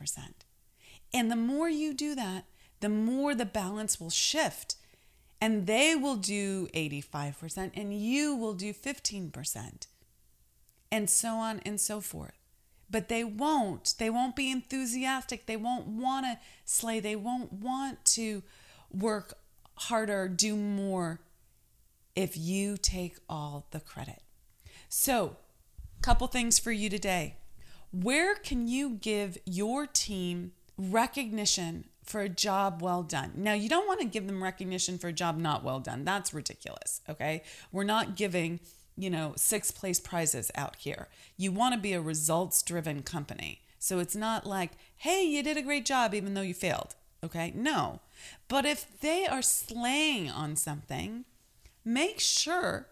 And 1.12 1.32
the 1.32 1.36
more 1.36 1.68
you 1.68 1.96
do 1.96 2.14
that, 2.14 2.46
the 2.80 2.90
more 2.90 3.34
the 3.34 3.44
balance 3.44 4.00
will 4.00 4.12
shift. 4.12 4.76
And 5.42 5.66
they 5.66 5.96
will 5.96 6.16
do 6.16 6.68
85% 6.76 7.72
and 7.74 7.92
you 7.92 8.36
will 8.36 8.54
do 8.54 8.72
15%. 8.72 9.88
And 10.92 11.10
so 11.10 11.30
on 11.38 11.60
and 11.66 11.82
so 11.82 12.02
forth 12.02 12.38
but 12.90 13.10
they 13.10 13.24
won't. 13.24 13.96
They 13.98 14.10
won't 14.10 14.36
be 14.36 14.52
enthusiastic. 14.52 15.46
They 15.46 15.58
won't 15.58 15.88
want 15.88 16.26
to 16.26 16.40
slay. 16.66 17.00
They 17.00 17.16
won't 17.16 17.54
want 17.54 18.04
to 18.06 18.44
work 18.92 19.34
harder, 19.76 20.28
do 20.28 20.56
more 20.56 21.22
if 22.16 22.36
you 22.36 22.78
take 22.78 23.18
all 23.30 23.68
the 23.72 23.80
credit. 23.80 24.22
So, 24.90 25.38
couple 26.02 26.28
things 26.28 26.60
for 26.60 26.72
you 26.72 26.90
today. 26.90 27.38
Where 27.92 28.36
can 28.36 28.68
you 28.68 28.92
give 28.92 29.38
your 29.46 29.86
team 29.88 30.52
recognition 30.78 31.86
for 32.04 32.22
a 32.22 32.30
job 32.30 32.82
well 32.82 33.04
done? 33.04 33.34
Now, 33.36 33.54
you 33.54 33.70
don't 33.70 33.88
want 33.88 34.02
to 34.02 34.08
give 34.08 34.28
them 34.28 34.44
recognition 34.44 34.98
for 34.98 35.08
a 35.10 35.14
job 35.14 35.38
not 35.38 35.64
well 35.64 35.80
done. 35.80 36.06
That's 36.06 36.34
ridiculous, 36.34 37.02
okay? 37.10 37.44
We're 37.72 37.84
not 37.84 38.16
giving 38.16 38.60
you 38.98 39.10
know, 39.10 39.34
six 39.38 39.72
place 39.72 40.00
prizes 40.00 40.52
out 40.56 40.76
here. 40.78 41.08
You 41.38 41.52
want 41.52 41.76
to 41.76 41.80
be 41.80 41.94
a 41.94 42.02
results 42.02 42.62
driven 42.64 43.04
company. 43.04 43.62
So 43.80 44.00
it's 44.00 44.16
not 44.16 44.46
like, 44.46 44.72
hey, 44.98 45.24
you 45.24 45.44
did 45.44 45.56
a 45.56 45.62
great 45.62 45.86
job 45.86 46.14
even 46.14 46.34
though 46.34 46.42
you 46.42 46.54
failed. 46.54 46.96
Okay? 47.24 47.54
No. 47.56 48.00
But 48.48 48.66
if 48.66 49.00
they 49.00 49.26
are 49.26 49.42
slaying 49.42 50.30
on 50.30 50.56
something, 50.56 51.26
make 51.86 52.20
sure 52.20 52.88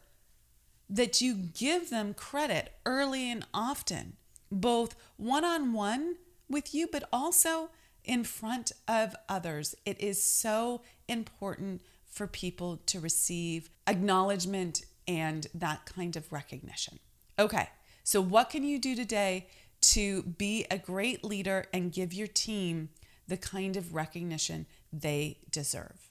that 0.89 1.19
you 1.19 1.33
give 1.33 1.89
them 1.89 2.13
credit 2.13 2.73
early 2.85 3.31
and 3.31 3.45
often, 3.53 4.13
both 4.51 4.95
one 5.17 5.43
on 5.43 5.73
one 5.73 6.15
with 6.47 6.75
you, 6.75 6.87
but 6.91 7.09
also 7.11 7.69
in 8.03 8.23
front 8.23 8.71
of 8.87 9.15
others. 9.27 9.75
It 9.85 9.99
is 9.99 10.21
so 10.21 10.81
important 11.07 11.81
for 12.05 12.27
people 12.27 12.77
to 12.85 12.99
receive 12.99 13.69
acknowledgement 13.87 14.85
and 15.07 15.47
that 15.53 15.85
kind 15.85 16.15
of 16.15 16.31
recognition. 16.31 16.99
Okay, 17.37 17.69
so 18.03 18.21
what 18.21 18.49
can 18.49 18.63
you 18.63 18.79
do 18.79 18.95
today 18.95 19.47
to 19.81 20.23
be 20.23 20.65
a 20.71 20.77
great 20.77 21.23
leader 21.23 21.65
and 21.73 21.91
give 21.91 22.13
your 22.13 22.27
team 22.27 22.89
the 23.27 23.37
kind 23.37 23.75
of 23.75 23.93
recognition 23.93 24.65
they 24.91 25.37
deserve? 25.51 26.09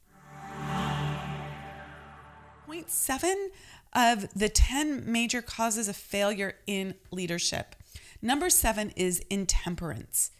Point 2.67 2.91
seven 2.91 3.51
of 3.93 4.33
the 4.35 4.49
10 4.49 5.11
major 5.11 5.41
causes 5.41 5.89
of 5.89 5.97
failure 5.97 6.57
in 6.67 6.95
leadership. 7.11 7.77
Number 8.21 8.51
seven 8.51 8.91
is 8.97 9.21
intemperance. 9.31 10.31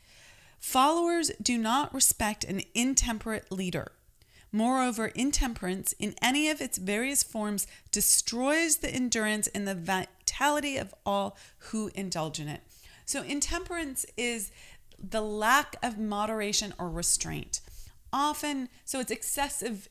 Followers 0.59 1.31
do 1.43 1.59
not 1.59 1.93
respect 1.93 2.45
an 2.45 2.63
intemperate 2.75 3.53
leader. 3.53 3.93
Moreover, 4.55 5.07
intemperance 5.17 5.95
in 5.99 6.15
any 6.23 6.49
of 6.49 6.61
its 6.61 6.79
various 6.79 7.25
forms 7.25 7.67
destroys 7.91 8.77
the 8.77 8.89
endurance 8.89 9.49
and 9.49 9.67
the 9.67 9.75
vitality 9.75 10.77
of 10.77 10.95
all 11.05 11.37
who 11.59 11.91
indulge 11.97 12.39
in 12.39 12.47
it. 12.47 12.61
So, 13.05 13.25
intemperance 13.25 14.07
is 14.17 14.53
the 14.97 15.23
lack 15.23 15.75
of 15.83 15.99
moderation 15.99 16.73
or 16.79 16.89
restraint. 16.89 17.63
Often, 18.13 18.69
so 18.85 19.01
it's 19.01 19.11
excessive 19.11 19.89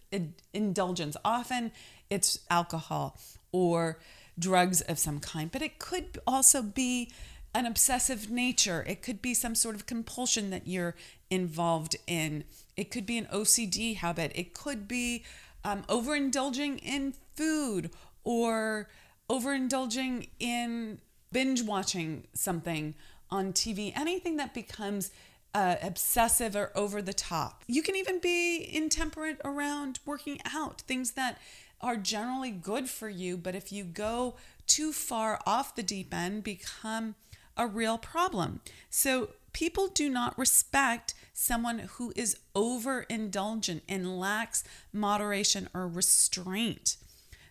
indulgence. 0.54 1.18
Often 1.26 1.74
it's 2.10 2.40
alcohol 2.50 3.20
or 3.52 4.00
drugs 4.40 4.80
of 4.80 4.98
some 4.98 5.20
kind, 5.20 5.52
but 5.52 5.62
it 5.62 5.78
could 5.78 6.20
also 6.26 6.62
be 6.62 7.12
an 7.54 7.66
obsessive 7.66 8.30
nature. 8.30 8.84
It 8.88 9.02
could 9.02 9.22
be 9.22 9.34
some 9.34 9.56
sort 9.56 9.76
of 9.76 9.86
compulsion 9.86 10.50
that 10.50 10.68
you're 10.68 10.96
involved 11.30 11.96
in. 12.08 12.44
It 12.76 12.92
could 12.92 13.06
be 13.06 13.18
an 13.18 13.28
OCD 13.34 13.98
habit. 13.98 14.32
It 14.36 14.54
could 14.54 14.88
be 14.88 15.24
um, 15.64 15.84
overindulging 15.84 16.80
in 16.84 17.14
food 17.36 17.92
or 18.24 18.90
overindulging 19.30 20.30
in 20.40 21.00
binge 21.32 21.64
watching 21.64 22.28
something 22.34 22.96
on 23.30 23.54
TV. 23.54 23.92
Anything 23.96 24.38
that 24.38 24.54
becomes 24.54 25.12
uh, 25.54 25.76
obsessive 25.82 26.56
or 26.56 26.72
over 26.76 27.02
the 27.02 27.14
top. 27.14 27.64
You 27.68 27.84
can 27.84 27.96
even 27.96 28.20
be 28.20 28.68
intemperate 28.74 29.40
around 29.46 30.00
working 30.06 30.40
out, 30.52 30.82
things 30.82 31.12
that 31.12 31.40
are 31.82 31.96
generally 31.96 32.52
good 32.52 32.90
for 32.90 33.10
you, 33.10 33.38
but 33.38 33.56
if 33.56 33.72
you 33.72 33.84
go 33.84 34.36
too 34.66 34.92
far 34.92 35.40
off 35.46 35.76
the 35.76 35.84
deep 35.84 36.14
end, 36.14 36.44
become 36.44 37.16
a 37.58 37.68
real 37.68 37.98
problem. 37.98 38.62
So 38.90 39.30
people 39.54 39.88
do 39.88 40.10
not 40.10 40.38
respect 40.38 41.14
someone 41.34 41.80
who 41.80 42.14
is 42.16 42.38
overindulgent 42.56 43.82
and 43.88 44.20
lacks 44.20 44.64
moderation 44.92 45.70
or 45.74 45.88
restraint. 45.88 46.98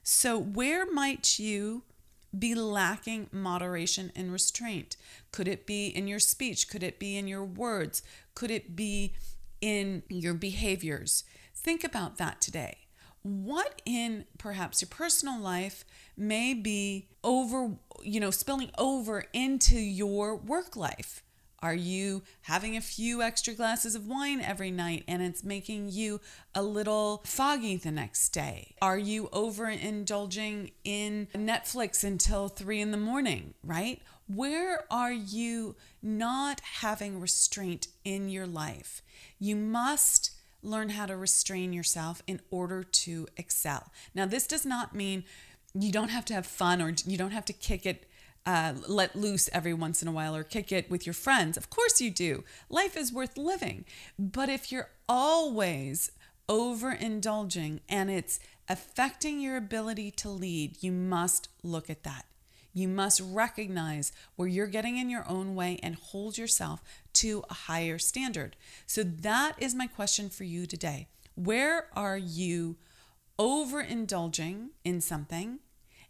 So, 0.04 0.38
where 0.38 0.90
might 0.90 1.38
you 1.38 1.82
be 2.37 2.54
lacking 2.54 3.28
moderation 3.30 4.11
and 4.16 4.32
restraint? 4.32 4.97
Could 5.30 5.47
it 5.47 5.66
be 5.66 5.87
in 5.88 6.09
your 6.09 6.18
speech? 6.18 6.68
Could 6.68 6.82
it 6.82 6.99
be 6.99 7.16
in 7.16 7.28
your 7.28 7.44
words? 7.44 8.02
Could 8.35 8.50
it 8.50 8.75
be 8.75 9.12
in 9.61 10.02
your 10.09 10.35
behaviors? 10.35 11.25
Think 11.54 11.85
about 11.85 12.16
that 12.16 12.40
today. 12.40 12.81
What 13.23 13.81
in 13.85 14.25
perhaps 14.38 14.83
your 14.83 14.88
personal 14.88 15.38
life 15.38 15.85
may 16.17 16.55
be 16.55 17.09
over, 17.23 17.76
you 18.02 18.21
know, 18.21 18.31
spilling 18.31 18.71
over 18.76 19.25
into 19.33 19.79
your 19.79 20.37
work 20.37 20.76
life? 20.76 21.23
Are 21.62 21.75
you 21.75 22.23
having 22.43 22.76
a 22.76 22.81
few 22.81 23.23
extra 23.23 23.55
glasses 23.55 23.95
of 23.95 24.09
wine 24.09 24.41
every 24.41 24.73
night 24.73 25.05
and 25.07 25.23
it's 25.23 25.45
making 25.45 25.91
you 25.91 26.21
a 26.57 26.62
little 26.62 27.23
foggy 27.25 27.76
the 27.76 27.93
next 27.93 28.31
day? 28.31 28.75
Are 28.83 28.99
you 28.99 29.29
overindulging 29.33 30.73
in 30.83 31.29
Netflix 31.33 32.02
until 32.02 32.49
three 32.49 32.81
in 32.81 32.91
the 32.91 32.97
morning, 32.97 33.55
right? 33.62 34.02
Where 34.26 34.85
are 34.91 35.12
you 35.12 35.76
not 36.02 36.61
having 36.81 37.21
restraint 37.21 37.87
in 38.05 38.29
your 38.29 38.49
life? 38.49 39.00
You 39.38 39.55
must 39.55 40.33
learn 40.62 40.90
how 40.90 41.07
to 41.07 41.16
restrain 41.16 41.73
yourself 41.73 42.23
in 42.26 42.40
order 42.50 42.83
to 42.83 43.26
excel. 43.37 43.90
Now, 44.14 44.26
this 44.26 44.47
does 44.47 44.64
not 44.64 44.95
mean 44.95 45.25
you 45.75 45.90
don't 45.92 46.11
have 46.11 46.25
to 46.26 46.35
have 46.35 46.47
fun 46.47 46.81
or 46.81 46.95
you 47.07 47.16
don't 47.16 47.33
have 47.33 47.45
to 47.47 47.52
kick 47.52 47.87
it 47.87 48.09
uh, 48.45 48.75
let 48.88 49.14
loose 49.14 49.49
every 49.52 49.75
once 49.75 50.02
in 50.02 50.09
a 50.09 50.12
while 50.12 50.35
or 50.35 50.42
kick 50.42 50.73
it 50.73 50.90
with 50.90 51.07
your 51.07 51.12
friends. 51.12 51.57
Of 51.57 51.71
course 51.71 52.00
you 52.00 52.11
do. 52.11 52.45
Life 52.69 52.97
is 52.97 53.12
worth 53.12 53.37
living. 53.37 53.85
But 54.19 54.49
if 54.49 54.73
you're 54.73 54.90
always 55.09 56.11
overindulging 56.49 57.81
and 57.88 58.11
it's 58.11 58.40
affecting 58.69 59.40
your 59.40 59.57
ability 59.57 60.11
to 60.11 60.28
lead, 60.28 60.83
you 60.83 60.92
must 60.92 61.49
look 61.62 61.88
at 61.88 62.02
that. 62.02 62.26
You 62.73 62.88
must 62.88 63.21
recognize 63.21 64.12
where 64.37 64.49
you're 64.49 64.67
getting 64.67 64.97
in 64.97 65.11
your 65.11 65.29
own 65.29 65.55
way 65.55 65.79
and 65.83 65.95
hold 65.95 66.38
yourself 66.38 66.82
to 67.15 67.45
a 67.50 67.54
higher 67.54 67.99
standard. 67.99 68.56
So, 68.87 69.02
that 69.02 69.54
is 69.58 69.75
my 69.75 69.87
question 69.87 70.30
for 70.30 70.45
you 70.45 70.67
today. 70.67 71.08
Where 71.35 71.89
are 71.95 72.19
you 72.19 72.76
overindulging 73.39 74.69
in 74.85 75.00
something 75.00 75.58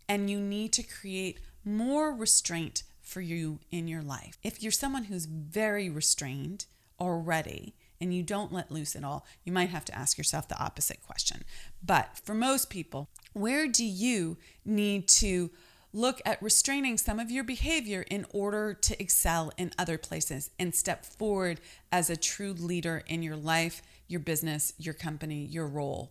and 0.08 0.28
you 0.28 0.40
need 0.40 0.72
to 0.74 0.82
create 0.82 1.38
more 1.64 2.12
restraint 2.12 2.82
for 3.00 3.20
you 3.20 3.60
in 3.70 3.88
your 3.88 4.02
life. 4.02 4.38
If 4.42 4.62
you're 4.62 4.72
someone 4.72 5.04
who's 5.04 5.26
very 5.26 5.88
restrained 5.90 6.66
already 7.00 7.74
and 8.00 8.14
you 8.14 8.22
don't 8.22 8.52
let 8.52 8.70
loose 8.70 8.96
at 8.96 9.04
all, 9.04 9.26
you 9.44 9.52
might 9.52 9.70
have 9.70 9.84
to 9.86 9.94
ask 9.94 10.18
yourself 10.18 10.48
the 10.48 10.62
opposite 10.62 11.02
question. 11.02 11.42
But 11.84 12.20
for 12.22 12.34
most 12.34 12.70
people, 12.70 13.10
where 13.32 13.68
do 13.68 13.84
you 13.84 14.38
need 14.64 15.08
to 15.08 15.50
look 15.92 16.20
at 16.24 16.42
restraining 16.42 16.96
some 16.96 17.20
of 17.20 17.30
your 17.30 17.44
behavior 17.44 18.04
in 18.10 18.26
order 18.32 18.72
to 18.74 19.00
excel 19.00 19.52
in 19.58 19.72
other 19.78 19.98
places 19.98 20.50
and 20.58 20.74
step 20.74 21.04
forward 21.04 21.60
as 21.90 22.08
a 22.08 22.16
true 22.16 22.52
leader 22.52 23.02
in 23.06 23.22
your 23.22 23.36
life, 23.36 23.82
your 24.08 24.20
business, 24.20 24.72
your 24.78 24.94
company, 24.94 25.44
your 25.44 25.66
role? 25.66 26.10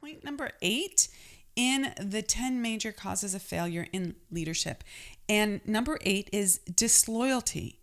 Point 0.00 0.22
number 0.24 0.50
eight 0.62 1.08
in 1.56 1.92
the 2.00 2.22
10 2.22 2.62
major 2.62 2.92
causes 2.92 3.34
of 3.34 3.42
failure 3.42 3.88
in 3.92 4.14
leadership. 4.30 4.84
And 5.28 5.60
number 5.66 5.98
eight 6.02 6.30
is 6.32 6.58
disloyalty. 6.58 7.77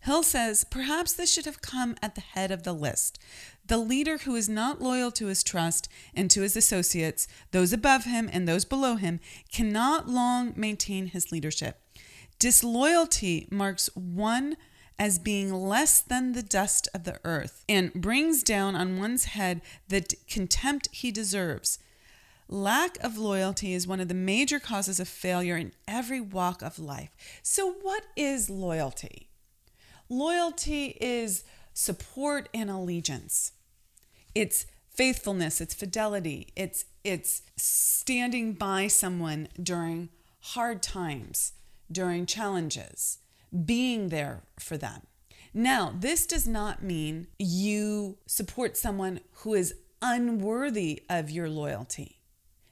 Hill 0.00 0.22
says, 0.22 0.64
perhaps 0.64 1.12
this 1.12 1.32
should 1.32 1.44
have 1.44 1.60
come 1.60 1.96
at 2.00 2.14
the 2.14 2.20
head 2.20 2.50
of 2.50 2.62
the 2.62 2.72
list. 2.72 3.18
The 3.66 3.78
leader 3.78 4.18
who 4.18 4.34
is 4.36 4.48
not 4.48 4.80
loyal 4.80 5.10
to 5.12 5.26
his 5.26 5.42
trust 5.42 5.88
and 6.14 6.30
to 6.30 6.42
his 6.42 6.56
associates, 6.56 7.28
those 7.50 7.72
above 7.72 8.04
him 8.04 8.30
and 8.32 8.46
those 8.46 8.64
below 8.64 8.96
him, 8.96 9.20
cannot 9.52 10.08
long 10.08 10.52
maintain 10.56 11.08
his 11.08 11.30
leadership. 11.32 11.80
Disloyalty 12.38 13.48
marks 13.50 13.90
one 13.94 14.56
as 14.98 15.18
being 15.18 15.52
less 15.52 16.00
than 16.00 16.32
the 16.32 16.42
dust 16.42 16.88
of 16.94 17.04
the 17.04 17.20
earth 17.24 17.64
and 17.68 17.92
brings 17.92 18.42
down 18.42 18.74
on 18.74 18.98
one's 18.98 19.26
head 19.26 19.60
the 19.88 20.04
contempt 20.28 20.88
he 20.92 21.10
deserves. 21.10 21.78
Lack 22.48 22.96
of 23.04 23.18
loyalty 23.18 23.74
is 23.74 23.86
one 23.86 24.00
of 24.00 24.08
the 24.08 24.14
major 24.14 24.58
causes 24.58 24.98
of 24.98 25.06
failure 25.06 25.56
in 25.56 25.72
every 25.86 26.20
walk 26.20 26.62
of 26.62 26.78
life. 26.78 27.10
So, 27.42 27.72
what 27.82 28.04
is 28.16 28.48
loyalty? 28.48 29.27
Loyalty 30.08 30.96
is 31.00 31.44
support 31.74 32.48
and 32.54 32.70
allegiance. 32.70 33.52
It's 34.34 34.66
faithfulness, 34.90 35.60
it's 35.60 35.74
fidelity, 35.74 36.52
it's 36.56 36.86
it's 37.04 37.42
standing 37.56 38.54
by 38.54 38.86
someone 38.86 39.48
during 39.62 40.08
hard 40.40 40.82
times, 40.82 41.52
during 41.90 42.26
challenges, 42.26 43.18
being 43.64 44.08
there 44.08 44.42
for 44.58 44.76
them. 44.76 45.02
Now, 45.54 45.94
this 45.98 46.26
does 46.26 46.46
not 46.46 46.82
mean 46.82 47.28
you 47.38 48.18
support 48.26 48.76
someone 48.76 49.20
who 49.32 49.54
is 49.54 49.74
unworthy 50.02 51.02
of 51.08 51.30
your 51.30 51.48
loyalty. 51.48 52.20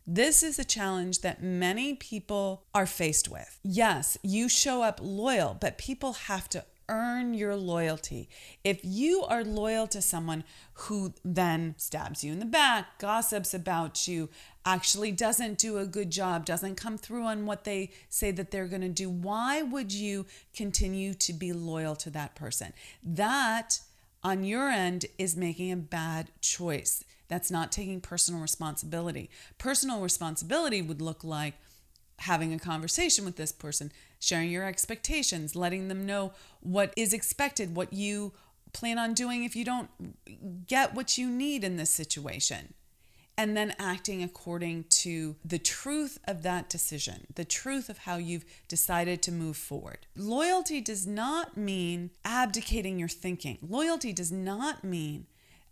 This 0.06 0.42
is 0.42 0.58
a 0.58 0.64
challenge 0.64 1.20
that 1.22 1.42
many 1.42 1.94
people 1.94 2.64
are 2.74 2.86
faced 2.86 3.28
with. 3.28 3.58
Yes, 3.64 4.16
you 4.22 4.48
show 4.48 4.82
up 4.82 5.00
loyal, 5.02 5.56
but 5.58 5.78
people 5.78 6.12
have 6.12 6.48
to 6.50 6.64
earn 6.88 7.34
your 7.34 7.56
loyalty. 7.56 8.28
If 8.64 8.80
you 8.82 9.22
are 9.24 9.44
loyal 9.44 9.86
to 9.88 10.00
someone 10.00 10.44
who 10.74 11.14
then 11.24 11.74
stabs 11.78 12.22
you 12.22 12.32
in 12.32 12.38
the 12.38 12.44
back, 12.44 12.98
gossips 12.98 13.54
about 13.54 14.06
you, 14.06 14.28
actually 14.64 15.12
doesn't 15.12 15.58
do 15.58 15.78
a 15.78 15.86
good 15.86 16.10
job, 16.10 16.44
doesn't 16.44 16.76
come 16.76 16.98
through 16.98 17.24
on 17.24 17.46
what 17.46 17.64
they 17.64 17.90
say 18.08 18.30
that 18.32 18.50
they're 18.50 18.66
going 18.66 18.82
to 18.82 18.88
do, 18.88 19.08
why 19.08 19.62
would 19.62 19.92
you 19.92 20.26
continue 20.54 21.14
to 21.14 21.32
be 21.32 21.52
loyal 21.52 21.96
to 21.96 22.10
that 22.10 22.34
person? 22.34 22.72
That 23.02 23.80
on 24.22 24.42
your 24.42 24.68
end 24.68 25.06
is 25.18 25.36
making 25.36 25.70
a 25.70 25.76
bad 25.76 26.30
choice. 26.40 27.04
That's 27.28 27.50
not 27.50 27.72
taking 27.72 28.00
personal 28.00 28.40
responsibility. 28.40 29.30
Personal 29.58 30.00
responsibility 30.00 30.82
would 30.82 31.00
look 31.00 31.22
like 31.22 31.54
having 32.20 32.52
a 32.52 32.58
conversation 32.58 33.24
with 33.24 33.36
this 33.36 33.52
person, 33.52 33.92
sharing 34.18 34.50
your 34.50 34.64
expectations, 34.64 35.54
letting 35.54 35.88
them 35.88 36.06
know 36.06 36.32
what 36.60 36.92
is 36.96 37.12
expected, 37.12 37.76
what 37.76 37.92
you 37.92 38.32
plan 38.72 38.98
on 38.98 39.14
doing 39.14 39.44
if 39.44 39.56
you 39.56 39.64
don't 39.64 40.66
get 40.66 40.94
what 40.94 41.16
you 41.16 41.30
need 41.30 41.64
in 41.64 41.76
this 41.76 41.90
situation. 41.90 42.74
And 43.38 43.54
then 43.54 43.74
acting 43.78 44.22
according 44.22 44.84
to 45.02 45.36
the 45.44 45.58
truth 45.58 46.18
of 46.26 46.42
that 46.42 46.70
decision, 46.70 47.26
the 47.34 47.44
truth 47.44 47.90
of 47.90 47.98
how 47.98 48.16
you've 48.16 48.46
decided 48.66 49.20
to 49.22 49.32
move 49.32 49.58
forward. 49.58 50.06
Loyalty 50.16 50.80
does 50.80 51.06
not 51.06 51.54
mean 51.54 52.10
abdicating 52.24 52.98
your 52.98 53.10
thinking. 53.10 53.58
Loyalty 53.60 54.14
does 54.14 54.32
not 54.32 54.84
mean 54.84 55.26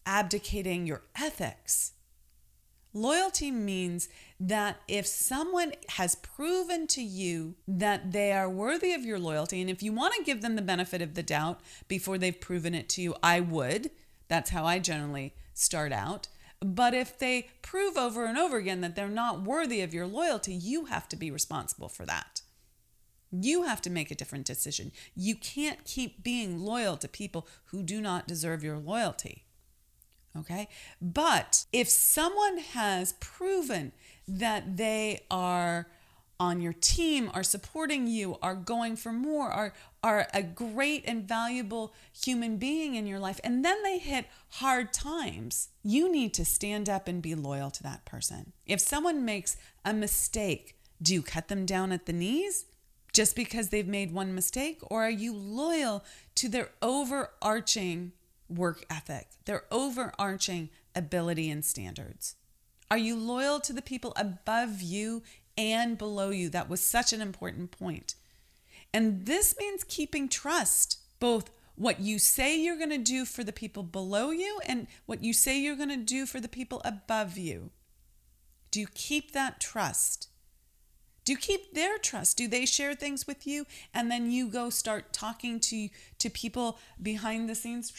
abdicating 0.04 0.86
your 0.86 1.04
ethics. 1.18 1.92
Loyalty 2.92 3.50
means 3.50 4.08
that 4.48 4.80
if 4.88 5.06
someone 5.06 5.72
has 5.90 6.14
proven 6.16 6.86
to 6.88 7.02
you 7.02 7.54
that 7.66 8.12
they 8.12 8.32
are 8.32 8.48
worthy 8.48 8.92
of 8.92 9.04
your 9.04 9.18
loyalty, 9.18 9.60
and 9.60 9.70
if 9.70 9.82
you 9.82 9.92
want 9.92 10.14
to 10.14 10.24
give 10.24 10.42
them 10.42 10.54
the 10.54 10.62
benefit 10.62 11.00
of 11.00 11.14
the 11.14 11.22
doubt 11.22 11.60
before 11.88 12.18
they've 12.18 12.40
proven 12.40 12.74
it 12.74 12.88
to 12.90 13.02
you, 13.02 13.14
I 13.22 13.40
would, 13.40 13.90
That's 14.28 14.50
how 14.50 14.64
I 14.64 14.78
generally 14.78 15.34
start 15.52 15.92
out. 15.92 16.28
But 16.60 16.94
if 16.94 17.18
they 17.18 17.48
prove 17.62 17.96
over 17.96 18.24
and 18.24 18.38
over 18.38 18.56
again 18.56 18.80
that 18.80 18.96
they're 18.96 19.08
not 19.08 19.42
worthy 19.42 19.82
of 19.82 19.92
your 19.92 20.06
loyalty, 20.06 20.54
you 20.54 20.86
have 20.86 21.08
to 21.10 21.16
be 21.16 21.30
responsible 21.30 21.88
for 21.88 22.06
that. 22.06 22.40
You 23.30 23.64
have 23.64 23.82
to 23.82 23.90
make 23.90 24.10
a 24.10 24.14
different 24.14 24.46
decision. 24.46 24.92
You 25.14 25.34
can't 25.34 25.84
keep 25.84 26.22
being 26.22 26.60
loyal 26.60 26.96
to 26.98 27.08
people 27.08 27.48
who 27.66 27.82
do 27.82 28.00
not 28.00 28.28
deserve 28.28 28.62
your 28.62 28.78
loyalty. 28.78 29.43
Okay? 30.38 30.68
But 31.00 31.66
if 31.72 31.88
someone 31.88 32.58
has 32.58 33.14
proven 33.20 33.92
that 34.26 34.76
they 34.76 35.20
are 35.30 35.86
on 36.40 36.60
your 36.60 36.72
team, 36.72 37.30
are 37.32 37.44
supporting 37.44 38.06
you, 38.06 38.36
are 38.42 38.56
going 38.56 38.96
for 38.96 39.12
more, 39.12 39.50
are, 39.50 39.72
are 40.02 40.26
a 40.34 40.42
great 40.42 41.04
and 41.06 41.28
valuable 41.28 41.94
human 42.12 42.56
being 42.56 42.96
in 42.96 43.06
your 43.06 43.20
life, 43.20 43.40
and 43.44 43.64
then 43.64 43.82
they 43.84 43.98
hit 43.98 44.26
hard 44.50 44.92
times, 44.92 45.68
you 45.82 46.10
need 46.10 46.34
to 46.34 46.44
stand 46.44 46.88
up 46.88 47.06
and 47.06 47.22
be 47.22 47.34
loyal 47.34 47.70
to 47.70 47.82
that 47.84 48.04
person. 48.04 48.52
If 48.66 48.80
someone 48.80 49.24
makes 49.24 49.56
a 49.84 49.94
mistake, 49.94 50.76
do 51.00 51.14
you 51.14 51.22
cut 51.22 51.48
them 51.48 51.64
down 51.66 51.92
at 51.92 52.06
the 52.06 52.12
knees? 52.12 52.66
just 53.14 53.36
because 53.36 53.68
they've 53.68 53.86
made 53.86 54.12
one 54.12 54.34
mistake? 54.34 54.80
Or 54.82 55.04
are 55.04 55.10
you 55.10 55.34
loyal 55.34 56.04
to 56.34 56.48
their 56.48 56.70
overarching 56.82 58.12
work 58.48 58.84
ethic, 58.90 59.28
their 59.44 59.64
overarching 59.70 60.70
ability 60.94 61.50
and 61.50 61.64
standards? 61.64 62.36
Are 62.90 62.98
you 62.98 63.16
loyal 63.16 63.60
to 63.60 63.72
the 63.72 63.82
people 63.82 64.12
above 64.16 64.82
you 64.82 65.22
and 65.56 65.98
below 65.98 66.30
you? 66.30 66.48
That 66.48 66.68
was 66.68 66.80
such 66.80 67.12
an 67.12 67.20
important 67.20 67.70
point. 67.70 68.14
And 68.92 69.26
this 69.26 69.56
means 69.58 69.84
keeping 69.84 70.28
trust, 70.28 70.98
both 71.18 71.50
what 71.76 72.00
you 72.00 72.18
say 72.18 72.56
you're 72.56 72.76
going 72.76 72.90
to 72.90 72.98
do 72.98 73.24
for 73.24 73.42
the 73.42 73.52
people 73.52 73.82
below 73.82 74.30
you 74.30 74.60
and 74.66 74.86
what 75.06 75.24
you 75.24 75.32
say 75.32 75.58
you're 75.58 75.76
going 75.76 75.88
to 75.88 75.96
do 75.96 76.26
for 76.26 76.38
the 76.38 76.48
people 76.48 76.80
above 76.84 77.36
you. 77.36 77.70
Do 78.70 78.80
you 78.80 78.86
keep 78.94 79.32
that 79.32 79.60
trust? 79.60 80.28
Do 81.24 81.32
you 81.32 81.38
keep 81.38 81.72
their 81.72 81.96
trust? 81.98 82.36
Do 82.36 82.46
they 82.46 82.66
share 82.66 82.94
things 82.94 83.26
with 83.26 83.46
you 83.46 83.66
and 83.94 84.10
then 84.10 84.30
you 84.30 84.48
go 84.48 84.70
start 84.70 85.12
talking 85.12 85.58
to 85.60 85.88
to 86.18 86.30
people 86.30 86.78
behind 87.02 87.48
the 87.48 87.54
scenes? 87.54 87.92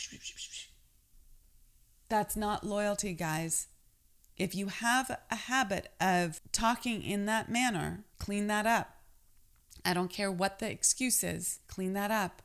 That's 2.07 2.35
not 2.35 2.63
loyalty, 2.63 3.13
guys. 3.13 3.67
If 4.37 4.53
you 4.53 4.67
have 4.67 5.17
a 5.31 5.35
habit 5.35 5.89
of 5.99 6.41
talking 6.51 7.01
in 7.01 7.25
that 7.25 7.49
manner, 7.49 8.03
clean 8.19 8.47
that 8.47 8.67
up. 8.67 8.97
I 9.83 9.93
don't 9.93 10.09
care 10.09 10.31
what 10.31 10.59
the 10.59 10.69
excuse 10.69 11.23
is, 11.23 11.59
clean 11.67 11.93
that 11.93 12.11
up. 12.11 12.41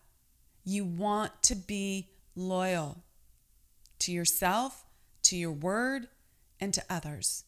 You 0.65 0.85
want 0.85 1.43
to 1.45 1.55
be 1.55 2.11
loyal 2.37 3.03
to 4.01 4.13
yourself, 4.13 4.85
to 5.23 5.37
your 5.37 5.53
word, 5.53 6.09
and 6.61 6.73
to 6.75 6.85
others. 6.89 7.45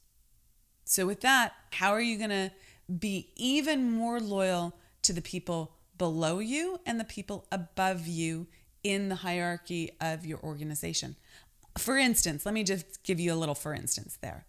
So, 0.85 1.07
with 1.07 1.21
that, 1.21 1.53
how 1.73 1.93
are 1.93 2.01
you 2.01 2.19
going 2.19 2.31
to 2.31 2.51
be 2.99 3.31
even 3.37 3.91
more 3.91 4.21
loyal 4.21 4.75
to 5.03 5.13
the 5.13 5.23
people 5.23 5.73
below 5.99 6.39
you 6.39 6.81
and 6.87 6.99
the 6.99 7.05
people 7.05 7.47
above 7.53 8.07
you 8.07 8.47
in 8.83 9.09
the 9.09 9.17
hierarchy 9.17 9.91
of 10.01 10.27
your 10.27 10.41
organization. 10.41 11.17
For 11.79 11.97
instance, 11.97 12.45
let 12.45 12.55
me 12.55 12.65
just 12.65 13.03
give 13.05 13.21
you 13.21 13.33
a 13.33 13.37
little 13.37 13.55
for 13.55 13.75
instance 13.75 14.19
there. 14.21 14.47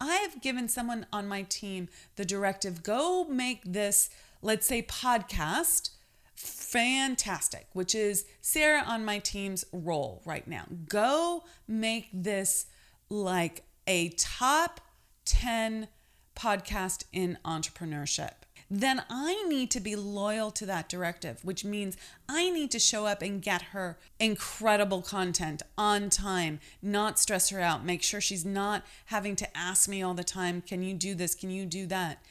I've 0.00 0.42
given 0.42 0.68
someone 0.68 1.06
on 1.12 1.28
my 1.28 1.42
team 1.42 1.88
the 2.16 2.24
directive 2.24 2.82
go 2.82 3.24
make 3.24 3.62
this, 3.64 4.10
let's 4.42 4.66
say, 4.66 4.82
podcast 4.82 5.90
fantastic, 6.34 7.66
which 7.72 7.94
is 7.94 8.24
Sarah 8.40 8.82
on 8.86 9.04
my 9.04 9.18
team's 9.18 9.64
role 9.72 10.22
right 10.24 10.46
now. 10.46 10.64
Go 10.88 11.44
make 11.68 12.08
this 12.12 12.66
like 13.08 13.62
a 13.86 14.08
top 14.10 14.80
10 15.24 15.88
podcast 16.34 17.04
in 17.12 17.38
entrepreneurship, 17.44 18.32
then 18.70 19.02
I 19.10 19.44
need 19.48 19.70
to 19.72 19.80
be 19.80 19.94
loyal 19.94 20.50
to 20.52 20.64
that 20.64 20.88
directive, 20.88 21.44
which 21.44 21.62
means 21.62 21.96
I 22.26 22.48
need 22.48 22.70
to 22.70 22.78
show 22.78 23.04
up 23.04 23.20
and 23.20 23.42
get 23.42 23.62
her 23.72 23.98
incredible 24.18 25.02
content 25.02 25.62
on 25.76 26.08
time, 26.08 26.58
not 26.80 27.18
stress 27.18 27.50
her 27.50 27.60
out, 27.60 27.84
make 27.84 28.02
sure 28.02 28.20
she's 28.20 28.46
not 28.46 28.82
having 29.06 29.36
to 29.36 29.56
ask 29.56 29.90
me 29.90 30.02
all 30.02 30.14
the 30.14 30.24
time, 30.24 30.62
can 30.62 30.82
you 30.82 30.94
do 30.94 31.14
this? 31.14 31.34
Can 31.34 31.50
you 31.50 31.66
do 31.66 31.86
that? 31.86 32.22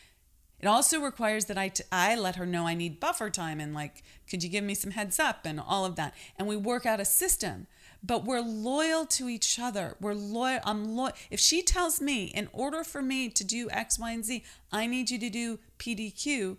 It 0.59 0.67
also 0.67 0.99
requires 0.99 1.45
that 1.45 1.57
I, 1.57 1.69
t- 1.69 1.83
I 1.91 2.15
let 2.15 2.35
her 2.37 2.45
know 2.45 2.67
I 2.67 2.75
need 2.75 2.99
buffer 2.99 3.29
time 3.29 3.59
and 3.59 3.73
like, 3.73 4.03
could 4.29 4.43
you 4.43 4.49
give 4.49 4.63
me 4.63 4.73
some 4.73 4.91
heads 4.91 5.19
up 5.19 5.45
and 5.45 5.59
all 5.59 5.85
of 5.85 5.95
that. 5.95 6.13
And 6.37 6.47
we 6.47 6.55
work 6.55 6.85
out 6.85 6.99
a 6.99 7.05
system 7.05 7.67
but 8.03 8.25
we're 8.25 8.41
loyal 8.41 9.05
to 9.05 9.29
each 9.29 9.59
other. 9.59 9.95
We're 9.99 10.13
loyal. 10.13 10.59
I'm 10.65 10.95
loyal. 10.95 11.13
If 11.29 11.39
she 11.39 11.61
tells 11.61 12.01
me, 12.01 12.25
in 12.25 12.49
order 12.51 12.83
for 12.83 13.01
me 13.01 13.29
to 13.29 13.43
do 13.43 13.69
X, 13.69 13.99
Y, 13.99 14.11
and 14.11 14.25
Z, 14.25 14.43
I 14.71 14.87
need 14.87 15.11
you 15.11 15.19
to 15.19 15.29
do 15.29 15.59
PDQ, 15.77 16.57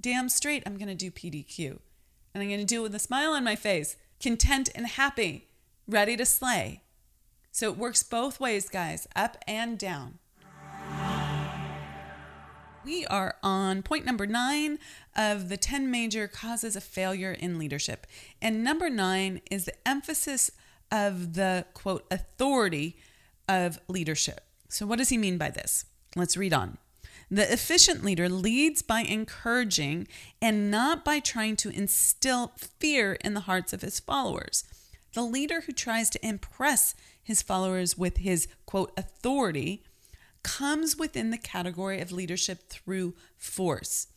damn 0.00 0.28
straight, 0.28 0.62
I'm 0.66 0.76
going 0.76 0.88
to 0.88 0.94
do 0.94 1.10
PDQ. 1.10 1.78
And 2.32 2.42
I'm 2.42 2.48
going 2.48 2.60
to 2.60 2.64
do 2.64 2.80
it 2.80 2.84
with 2.84 2.94
a 2.94 3.00
smile 3.00 3.32
on 3.32 3.44
my 3.44 3.56
face, 3.56 3.96
content 4.20 4.68
and 4.74 4.86
happy, 4.86 5.48
ready 5.88 6.16
to 6.16 6.26
slay. 6.26 6.82
So 7.50 7.70
it 7.70 7.78
works 7.78 8.02
both 8.02 8.40
ways, 8.40 8.68
guys, 8.68 9.06
up 9.14 9.36
and 9.46 9.78
down. 9.78 10.18
We 12.84 13.06
are 13.06 13.36
on 13.42 13.82
point 13.82 14.04
number 14.04 14.26
nine 14.26 14.78
of 15.16 15.48
the 15.48 15.56
10 15.56 15.90
major 15.90 16.28
causes 16.28 16.76
of 16.76 16.84
failure 16.84 17.32
in 17.32 17.58
leadership. 17.58 18.06
And 18.42 18.62
number 18.62 18.90
nine 18.90 19.40
is 19.50 19.64
the 19.64 19.88
emphasis 19.88 20.50
of 20.90 21.34
the 21.34 21.66
quote 21.74 22.04
authority 22.10 22.96
of 23.48 23.78
leadership. 23.88 24.42
So, 24.68 24.86
what 24.86 24.98
does 24.98 25.08
he 25.08 25.18
mean 25.18 25.38
by 25.38 25.50
this? 25.50 25.86
Let's 26.16 26.36
read 26.36 26.52
on. 26.52 26.78
The 27.30 27.50
efficient 27.52 28.04
leader 28.04 28.28
leads 28.28 28.82
by 28.82 29.00
encouraging 29.00 30.06
and 30.40 30.70
not 30.70 31.04
by 31.04 31.20
trying 31.20 31.56
to 31.56 31.70
instill 31.70 32.52
fear 32.78 33.14
in 33.14 33.34
the 33.34 33.40
hearts 33.40 33.72
of 33.72 33.82
his 33.82 33.98
followers. 33.98 34.64
The 35.14 35.22
leader 35.22 35.62
who 35.62 35.72
tries 35.72 36.10
to 36.10 36.26
impress 36.26 36.94
his 37.22 37.40
followers 37.40 37.96
with 37.96 38.18
his 38.18 38.46
quote 38.66 38.92
authority 38.96 39.82
comes 40.42 40.96
within 40.96 41.30
the 41.30 41.38
category 41.38 42.00
of 42.00 42.12
leadership 42.12 42.68
through 42.68 43.14
force. 43.36 44.08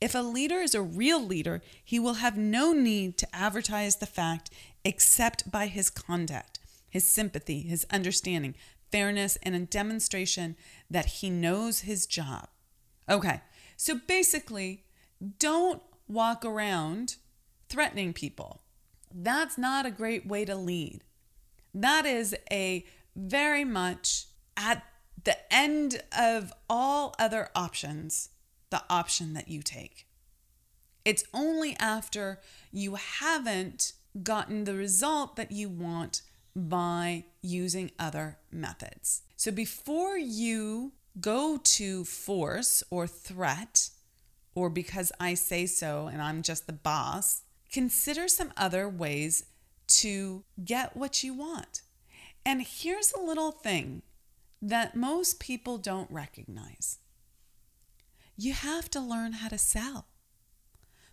If 0.00 0.14
a 0.14 0.18
leader 0.18 0.60
is 0.60 0.74
a 0.74 0.82
real 0.82 1.22
leader, 1.22 1.62
he 1.82 1.98
will 1.98 2.14
have 2.14 2.36
no 2.36 2.72
need 2.72 3.16
to 3.18 3.34
advertise 3.34 3.96
the 3.96 4.06
fact 4.06 4.50
except 4.84 5.50
by 5.50 5.66
his 5.66 5.90
conduct, 5.90 6.58
his 6.88 7.08
sympathy, 7.08 7.60
his 7.60 7.86
understanding, 7.90 8.54
fairness, 8.92 9.36
and 9.42 9.54
a 9.54 9.60
demonstration 9.60 10.56
that 10.90 11.06
he 11.06 11.30
knows 11.30 11.80
his 11.80 12.06
job. 12.06 12.48
Okay, 13.08 13.40
so 13.76 13.98
basically, 14.06 14.84
don't 15.38 15.82
walk 16.06 16.44
around 16.44 17.16
threatening 17.68 18.12
people. 18.12 18.62
That's 19.12 19.58
not 19.58 19.86
a 19.86 19.90
great 19.90 20.26
way 20.26 20.44
to 20.44 20.54
lead. 20.54 21.02
That 21.72 22.06
is 22.06 22.36
a 22.50 22.84
very 23.16 23.64
much 23.64 24.26
at 24.56 24.84
the 25.24 25.36
end 25.52 26.02
of 26.16 26.52
all 26.68 27.14
other 27.18 27.48
options, 27.54 28.30
the 28.70 28.82
option 28.90 29.34
that 29.34 29.48
you 29.48 29.62
take. 29.62 30.06
It's 31.04 31.24
only 31.34 31.76
after 31.78 32.40
you 32.70 32.94
haven't 32.94 33.92
gotten 34.22 34.64
the 34.64 34.74
result 34.74 35.36
that 35.36 35.52
you 35.52 35.68
want 35.68 36.22
by 36.54 37.24
using 37.42 37.90
other 37.98 38.38
methods. 38.50 39.22
So 39.36 39.50
before 39.50 40.16
you 40.16 40.92
go 41.20 41.58
to 41.62 42.04
force 42.04 42.82
or 42.90 43.06
threat, 43.06 43.90
or 44.54 44.70
because 44.70 45.10
I 45.18 45.34
say 45.34 45.66
so 45.66 46.06
and 46.06 46.22
I'm 46.22 46.42
just 46.42 46.66
the 46.66 46.72
boss, 46.72 47.42
consider 47.72 48.28
some 48.28 48.52
other 48.56 48.88
ways 48.88 49.44
to 49.86 50.44
get 50.64 50.96
what 50.96 51.22
you 51.24 51.34
want. 51.34 51.82
And 52.46 52.62
here's 52.62 53.12
a 53.12 53.20
little 53.20 53.50
thing 53.50 54.02
that 54.62 54.96
most 54.96 55.40
people 55.40 55.76
don't 55.78 56.10
recognize 56.10 56.98
you 58.36 58.52
have 58.52 58.90
to 58.90 59.00
learn 59.00 59.34
how 59.34 59.48
to 59.48 59.58
sell. 59.58 60.06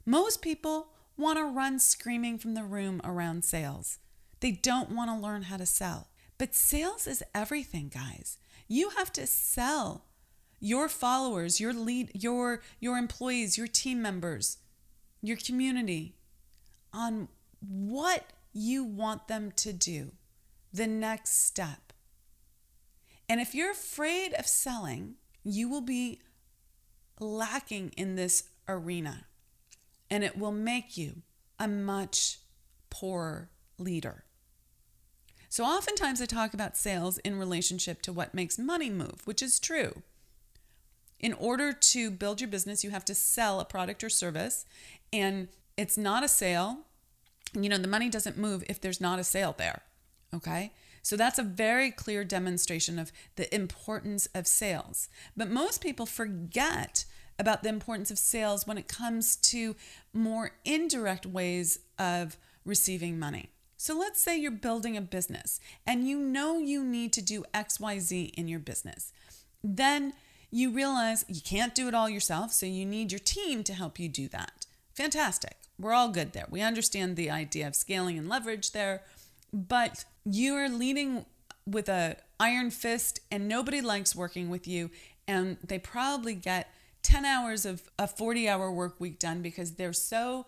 Most 0.06 0.42
people 0.42 0.88
want 1.22 1.40
to 1.40 1.46
run 1.46 1.80
screaming 1.80 2.38
from 2.38 2.54
the 2.54 2.64
room 2.64 3.00
around 3.04 3.46
sales. 3.46 4.00
They 4.40 4.52
don't 4.52 4.92
want 4.92 5.10
to 5.10 5.16
learn 5.16 5.44
how 5.44 5.58
to 5.58 5.66
sell. 5.66 6.10
But 6.38 6.56
sales 6.56 7.06
is 7.06 7.24
everything, 7.36 7.90
guys. 7.94 8.40
You 8.68 8.90
have 8.98 9.14
to 9.14 9.28
sell 9.28 10.06
your 10.60 10.90
followers, 10.90 11.60
your 11.60 11.74
lead, 11.74 12.12
your 12.14 12.62
your 12.80 12.98
employees, 12.98 13.58
your 13.58 13.68
team 13.68 14.02
members, 14.02 14.58
your 15.22 15.38
community 15.38 16.16
on 16.92 17.28
what 17.60 18.34
you 18.54 18.84
want 18.84 19.28
them 19.28 19.52
to 19.58 19.72
do, 19.72 20.12
the 20.74 20.88
next 20.88 21.46
step. 21.46 21.94
And 23.30 23.40
if 23.40 23.56
you're 23.56 23.72
afraid 23.72 24.34
of 24.34 24.48
selling, 24.48 25.16
you 25.44 25.70
will 25.70 25.82
be 25.82 26.22
lacking 27.20 27.94
in 27.96 28.16
this 28.16 28.50
arena 28.68 29.26
and 30.12 30.24
it 30.24 30.38
will 30.38 30.52
make 30.52 30.97
you 30.97 31.24
a 31.58 31.67
much 31.67 32.39
poorer 32.89 33.50
leader. 33.80 34.26
So 35.50 35.63
oftentimes 35.63 36.21
I 36.21 36.26
talk 36.26 36.54
about 36.54 36.78
sales 36.78 37.17
in 37.19 37.39
relationship 37.39 38.02
to 38.04 38.13
what 38.13 38.34
makes 38.34 38.60
money 38.60 38.89
move, 38.89 39.21
which 39.26 39.41
is 39.41 39.60
true. 39.60 40.04
In 41.19 41.34
order 41.34 41.71
to 41.71 42.12
build 42.12 42.41
your 42.41 42.50
business, 42.50 42.84
you 42.84 42.89
have 42.89 43.06
to 43.06 43.15
sell 43.15 43.60
a 43.60 43.65
product 43.65 44.04
or 44.04 44.10
service, 44.10 44.65
and 45.13 45.47
it's 45.78 45.97
not 45.97 46.24
a 46.24 46.28
sale. 46.28 46.80
You 47.54 47.69
know, 47.69 47.78
the 47.78 47.88
money 47.88 48.10
doesn't 48.10 48.38
move 48.38 48.63
if 48.67 48.82
there's 48.82 49.02
not 49.02 49.19
a 49.19 49.24
sale 49.24 49.56
there. 49.58 49.82
Okay. 50.34 50.71
So 51.04 51.15
that's 51.15 51.39
a 51.39 51.43
very 51.43 51.91
clear 51.91 52.24
demonstration 52.24 53.00
of 53.00 53.12
the 53.36 53.54
importance 53.54 54.28
of 54.34 54.47
sales. 54.47 55.10
But 55.36 55.50
most 55.50 55.82
people 55.82 56.06
forget 56.06 57.06
about 57.41 57.63
the 57.63 57.69
importance 57.69 58.12
of 58.12 58.19
sales 58.19 58.67
when 58.67 58.77
it 58.77 58.88
comes 58.88 59.36
to 59.36 59.75
more 60.13 60.51
indirect 60.63 61.25
ways 61.25 61.80
of 61.97 62.38
receiving 62.63 63.17
money. 63.17 63.49
So 63.77 63.97
let's 63.97 64.21
say 64.21 64.38
you're 64.38 64.51
building 64.51 64.95
a 64.95 65.01
business 65.01 65.60
and 65.88 66.08
you 66.08 66.19
know 66.19 66.60
you 66.60 66.84
need 66.84 67.12
to 67.13 67.21
do 67.21 67.43
XYZ 67.51 68.32
in 68.36 68.47
your 68.47 68.60
business. 68.60 69.12
Then 69.63 70.13
you 70.51 70.69
realize 70.69 71.25
you 71.27 71.41
can't 71.41 71.73
do 71.73 71.88
it 71.88 71.95
all 71.95 72.08
yourself, 72.08 72.51
so 72.51 72.67
you 72.67 72.86
need 72.86 73.12
your 73.12 73.19
team 73.19 73.63
to 73.63 73.73
help 73.73 73.97
you 73.97 74.08
do 74.08 74.27
that. 74.27 74.67
Fantastic. 74.93 75.58
We're 75.80 75.93
all 75.93 76.10
good 76.10 76.34
there. 76.34 76.45
We 76.47 76.62
understand 76.62 77.15
the 77.15 77.32
idea 77.32 77.67
of 77.67 77.75
scaling 77.75 78.19
and 78.19 78.30
leverage 78.30 78.71
there, 78.71 79.01
but 79.51 80.06
you 80.25 80.54
are 80.54 80.69
leading 80.69 81.25
with 81.65 81.89
a 81.89 82.17
iron 82.39 82.69
fist 82.69 83.19
and 83.32 83.47
nobody 83.47 83.82
likes 83.82 84.15
working 84.15 84.51
with 84.51 84.67
you 84.67 84.91
and 85.27 85.58
they 85.65 85.80
probably 85.80 86.36
get 86.36 86.71
10 87.04 87.26
hours 87.26 87.66
of 87.66 87.90
a 87.98 88.08
40 88.08 88.48
hour 88.48 88.72
work 88.72 89.00
week 89.00 89.20
done 89.20 89.42
because 89.42 89.74
they're 89.74 89.94
so 89.94 90.46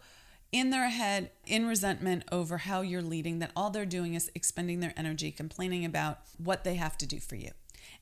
in 0.51 0.69
their 0.69 0.89
head 0.89 1.31
in 1.47 1.65
resentment 1.65 2.23
over 2.31 2.59
how 2.59 2.81
you're 2.81 3.01
leading 3.01 3.39
that 3.39 3.51
all 3.55 3.71
they're 3.71 3.85
doing 3.85 4.13
is 4.13 4.31
expending 4.35 4.79
their 4.79 4.93
energy 4.95 5.31
complaining 5.31 5.83
about 5.83 6.19
what 6.37 6.63
they 6.63 6.75
have 6.75 6.97
to 6.99 7.07
do 7.07 7.19
for 7.19 7.35
you. 7.35 7.49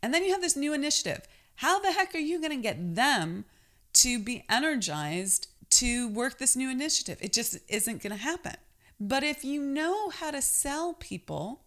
And 0.04 0.14
then 0.14 0.24
you 0.24 0.32
have 0.32 0.42
this 0.42 0.58
new 0.58 0.74
initiative. 0.74 1.22
How 1.56 1.80
the 1.80 1.94
heck 1.94 2.14
are 2.14 2.20
you 2.20 2.40
going 2.40 2.52
to 2.52 2.62
get 2.62 2.96
them 2.96 3.46
to 3.94 4.20
be 4.20 4.44
energized 4.50 5.48
to 5.70 6.10
work 6.10 6.38
this 6.38 6.56
new 6.56 6.70
initiative? 6.70 7.18
It 7.22 7.32
just 7.32 7.58
isn't 7.70 8.04
going 8.04 8.16
to 8.16 8.22
happen. 8.22 8.56
But 9.00 9.24
if 9.24 9.46
you 9.46 9.62
know 9.62 10.10
how 10.10 10.32
to 10.32 10.42
sell 10.42 10.94
people 10.94 11.62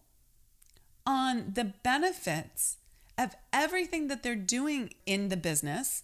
on 1.05 1.51
the 1.53 1.73
benefits 1.83 2.77
of 3.17 3.35
everything 3.51 4.07
that 4.07 4.23
they're 4.23 4.35
doing 4.35 4.93
in 5.05 5.29
the 5.29 5.37
business, 5.37 6.03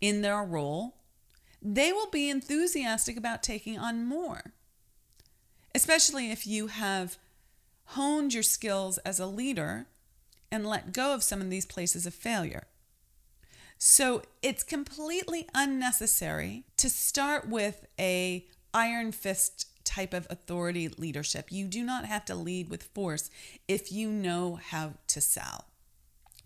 in 0.00 0.22
their 0.22 0.42
role, 0.42 0.96
they 1.62 1.92
will 1.92 2.10
be 2.10 2.28
enthusiastic 2.28 3.16
about 3.16 3.42
taking 3.42 3.78
on 3.78 4.04
more. 4.04 4.52
Especially 5.74 6.30
if 6.30 6.46
you 6.46 6.68
have 6.68 7.16
honed 7.86 8.34
your 8.34 8.42
skills 8.42 8.98
as 8.98 9.18
a 9.18 9.26
leader 9.26 9.86
and 10.52 10.66
let 10.66 10.92
go 10.92 11.14
of 11.14 11.22
some 11.22 11.40
of 11.40 11.50
these 11.50 11.66
places 11.66 12.06
of 12.06 12.14
failure. 12.14 12.64
So 13.78 14.22
it's 14.42 14.62
completely 14.62 15.48
unnecessary 15.54 16.64
to 16.76 16.88
start 16.88 17.48
with 17.48 17.86
a 17.98 18.46
iron 18.72 19.10
fist 19.10 19.68
type 19.84 20.14
of 20.14 20.26
authority 20.30 20.88
leadership. 20.88 21.50
You 21.50 21.66
do 21.66 21.82
not 21.82 22.04
have 22.04 22.24
to 22.26 22.34
lead 22.34 22.68
with 22.68 22.84
force 22.94 23.30
if 23.66 23.90
you 23.90 24.10
know 24.10 24.58
how 24.70 24.94
to 25.08 25.20
sell. 25.20 25.66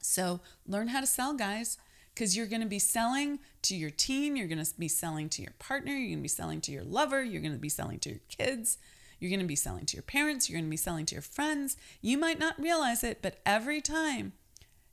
So 0.01 0.41
learn 0.67 0.89
how 0.89 1.01
to 1.01 1.07
sell, 1.07 1.35
guys 1.35 1.77
because 2.19 2.37
you're 2.37 2.47
going 2.47 2.61
to 2.61 2.67
be 2.67 2.81
selling 2.81 3.39
to 3.63 3.77
your 3.77 3.91
team, 3.91 4.35
you're 4.35 4.49
going 4.49 4.63
to 4.63 4.69
be 4.77 4.89
selling 4.89 5.29
to 5.29 5.41
your 5.41 5.53
partner, 5.61 5.93
you're 5.93 6.09
going 6.09 6.19
to 6.19 6.23
be 6.23 6.27
selling 6.27 6.61
to 6.61 6.73
your 6.73 6.83
lover, 6.83 7.23
you're 7.23 7.41
going 7.41 7.53
to 7.53 7.61
be 7.61 7.69
selling 7.69 8.01
to 8.01 8.09
your 8.09 8.19
kids, 8.29 8.77
you're 9.21 9.31
going 9.31 9.39
to 9.39 9.47
be 9.47 9.55
selling 9.55 9.87
to 9.87 9.97
your 9.97 10.03
parents, 10.03 10.51
you're 10.51 10.57
going 10.57 10.67
to 10.67 10.71
be 10.71 10.77
selling 10.77 11.07
to 11.07 11.15
your 11.15 11.23
friends. 11.23 11.77
You 12.01 12.19
might 12.19 12.41
not 12.41 12.61
realize 12.61 13.05
it, 13.05 13.23
but 13.23 13.41
every 13.47 13.81
time 13.81 14.33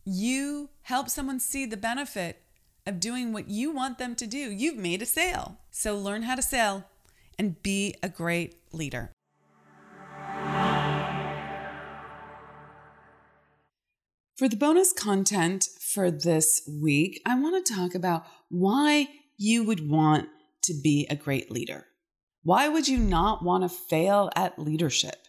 you 0.04 0.70
help 0.84 1.10
someone 1.10 1.40
see 1.40 1.66
the 1.66 1.78
benefit 1.78 2.44
of 2.86 3.00
doing 3.00 3.34
what 3.34 3.50
you 3.50 3.72
want 3.72 3.98
them 3.98 4.14
to 4.18 4.28
do, 4.28 4.38
you've 4.38 4.78
made 4.78 5.02
a 5.02 5.08
sale. 5.08 5.58
So 5.72 5.98
learn 5.98 6.22
how 6.22 6.36
to 6.36 6.44
sell 6.44 6.86
and 7.40 7.60
be 7.64 7.96
a 8.04 8.10
great 8.10 8.60
leader. 8.72 9.15
For 14.36 14.50
the 14.50 14.58
bonus 14.58 14.92
content 14.92 15.70
for 15.80 16.12
this 16.12 16.62
week, 16.68 17.22
I 17.26 17.40
want 17.40 17.66
to 17.66 17.74
talk 17.74 17.96
about 17.96 18.26
why 18.50 19.08
you 19.38 19.64
would 19.64 19.90
want 19.90 20.28
to 20.64 20.74
be 20.84 21.08
a 21.10 21.16
great 21.16 21.50
leader. 21.50 21.86
Why 22.44 22.68
would 22.68 22.86
you 22.86 22.98
not 22.98 23.46
want 23.46 23.64
to 23.64 23.70
fail 23.70 24.30
at 24.36 24.60
leadership? 24.60 25.28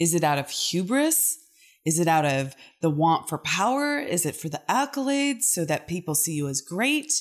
Is 0.00 0.14
it 0.14 0.24
out 0.24 0.38
of 0.38 0.50
hubris? 0.50 1.38
Is 1.86 2.00
it 2.00 2.08
out 2.08 2.24
of 2.24 2.56
the 2.80 2.90
want 2.90 3.28
for 3.28 3.38
power? 3.38 4.00
Is 4.00 4.26
it 4.26 4.34
for 4.34 4.48
the 4.48 4.62
accolades 4.68 5.44
so 5.44 5.64
that 5.66 5.86
people 5.86 6.16
see 6.16 6.32
you 6.32 6.48
as 6.48 6.60
great? 6.60 7.12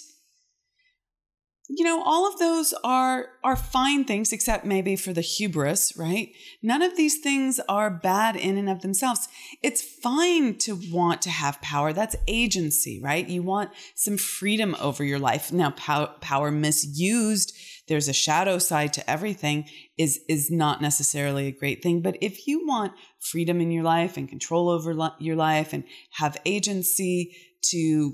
You 1.70 1.86
know 1.86 2.04
all 2.04 2.28
of 2.28 2.40
those 2.40 2.74
are 2.84 3.28
are 3.44 3.56
fine 3.56 4.04
things 4.04 4.34
except 4.34 4.66
maybe 4.66 4.96
for 4.96 5.14
the 5.14 5.22
hubris 5.22 5.94
right? 5.98 6.30
None 6.62 6.82
of 6.82 6.98
these 6.98 7.20
things 7.20 7.60
are 7.70 7.90
bad 7.90 8.36
in 8.36 8.58
and 8.58 8.70
of 8.70 8.82
themselves. 8.82 9.28
It's 9.62 9.82
fine 9.82 10.58
to 10.60 10.78
want 10.92 11.22
to 11.24 11.30
have 11.30 11.62
power. 11.62 11.94
That's 11.94 12.16
agency 12.28 13.00
right? 13.02 13.28
You 13.28 13.44
want 13.44 13.72
some 13.96 14.18
freedom 14.18 14.76
over 14.80 15.04
your 15.04 15.20
life. 15.20 15.54
Now 15.54 15.72
power, 15.72 16.08
power 16.20 16.52
misused 16.52 17.54
there's 17.88 18.08
a 18.08 18.14
shadow 18.14 18.60
side 18.60 18.94
to 18.94 19.10
everything 19.10 19.66
is 19.98 20.20
is 20.28 20.52
not 20.52 20.82
necessarily 20.82 21.48
a 21.48 21.52
great 21.52 21.82
thing. 21.82 22.02
But 22.02 22.18
if 22.22 22.48
you 22.48 22.66
want 22.66 22.94
freedom 23.20 23.62
in 23.62 23.72
your 23.72 23.84
life 23.84 24.18
and 24.18 24.28
control 24.28 24.70
over 24.70 24.94
li- 24.94 25.10
your 25.20 25.36
life 25.36 25.74
and 25.74 25.84
have 26.12 26.38
agency 26.46 27.36
to 27.72 28.14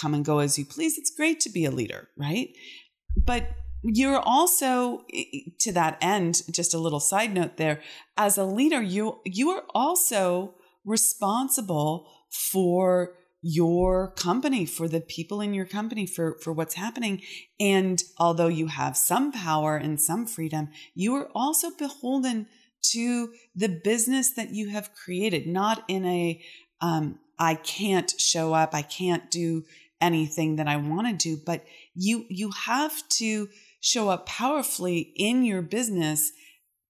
come 0.00 0.14
and 0.14 0.24
go 0.24 0.38
as 0.38 0.58
you 0.58 0.64
please 0.64 0.98
it's 0.98 1.10
great 1.10 1.40
to 1.40 1.50
be 1.50 1.64
a 1.64 1.70
leader 1.70 2.08
right 2.16 2.50
but 3.16 3.48
you're 3.82 4.18
also 4.18 5.04
to 5.58 5.72
that 5.72 5.96
end 6.00 6.42
just 6.50 6.74
a 6.74 6.78
little 6.78 7.00
side 7.00 7.32
note 7.32 7.56
there 7.56 7.80
as 8.16 8.36
a 8.36 8.44
leader 8.44 8.82
you 8.82 9.20
you 9.24 9.50
are 9.50 9.62
also 9.72 10.54
responsible 10.84 12.08
for 12.28 13.14
your 13.40 14.10
company 14.12 14.66
for 14.66 14.88
the 14.88 15.00
people 15.00 15.40
in 15.40 15.54
your 15.54 15.64
company 15.64 16.06
for 16.06 16.36
for 16.42 16.52
what's 16.52 16.74
happening. 16.74 17.22
And 17.60 18.02
although 18.18 18.48
you 18.48 18.66
have 18.66 18.96
some 18.96 19.30
power 19.30 19.76
and 19.76 20.00
some 20.00 20.26
freedom 20.26 20.70
you 20.94 21.14
are 21.14 21.28
also 21.34 21.70
beholden 21.70 22.46
to 22.90 23.32
the 23.54 23.68
business 23.68 24.30
that 24.30 24.50
you 24.50 24.70
have 24.70 24.94
created 24.94 25.46
not 25.46 25.84
in 25.88 26.04
a 26.04 26.42
um, 26.80 27.20
I 27.38 27.54
can't 27.54 28.12
show 28.18 28.54
up 28.54 28.74
I 28.74 28.82
can't 28.82 29.30
do 29.30 29.64
anything 30.00 30.56
that 30.56 30.68
I 30.68 30.76
want 30.76 31.08
to 31.08 31.12
do, 31.12 31.40
but 31.44 31.64
you 31.98 32.24
you 32.28 32.50
have 32.66 33.06
to 33.08 33.48
show 33.80 34.08
up 34.08 34.26
powerfully 34.26 35.12
in 35.16 35.44
your 35.44 35.62
business 35.62 36.32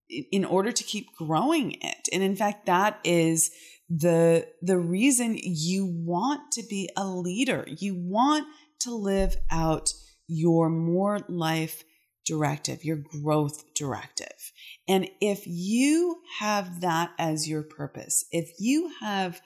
in 0.08 0.44
order 0.44 0.72
to 0.72 0.84
keep 0.84 1.14
growing 1.16 1.72
it. 1.72 2.08
And 2.12 2.22
in 2.22 2.36
fact, 2.36 2.66
that 2.66 3.00
is 3.04 3.50
the 3.88 4.46
the 4.60 4.78
reason 4.78 5.38
you 5.40 5.86
want 5.86 6.52
to 6.52 6.62
be 6.68 6.90
a 6.96 7.06
leader. 7.06 7.66
You 7.66 7.94
want 7.94 8.46
to 8.80 8.94
live 8.94 9.36
out 9.50 9.92
your 10.26 10.68
more 10.68 11.20
life 11.28 11.84
directive, 12.26 12.84
your 12.84 12.96
growth 12.96 13.64
directive. 13.74 14.52
And 14.86 15.08
if 15.22 15.44
you 15.46 16.18
have 16.40 16.82
that 16.82 17.12
as 17.18 17.48
your 17.48 17.62
purpose, 17.62 18.26
if 18.30 18.50
you 18.58 18.92
have 19.00 19.40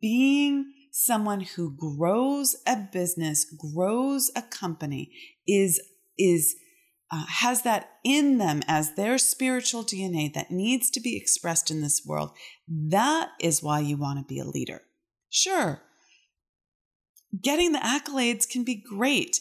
being 0.00 0.70
someone 0.92 1.40
who 1.40 1.74
grows 1.74 2.54
a 2.68 2.76
business, 2.76 3.44
grows 3.74 4.30
a 4.36 4.42
company, 4.42 5.10
is 5.48 5.80
is 6.16 6.54
uh, 7.10 7.24
has 7.26 7.62
that 7.62 7.90
in 8.04 8.38
them 8.38 8.62
as 8.68 8.94
their 8.94 9.18
spiritual 9.18 9.82
DNA 9.82 10.32
that 10.32 10.50
needs 10.50 10.90
to 10.90 11.00
be 11.00 11.16
expressed 11.16 11.70
in 11.70 11.80
this 11.80 12.02
world. 12.06 12.30
That 12.68 13.30
is 13.40 13.62
why 13.62 13.80
you 13.80 13.96
want 13.96 14.18
to 14.18 14.24
be 14.24 14.38
a 14.38 14.44
leader. 14.44 14.82
Sure, 15.30 15.82
getting 17.40 17.72
the 17.72 17.78
accolades 17.78 18.48
can 18.48 18.62
be 18.62 18.76
great. 18.76 19.40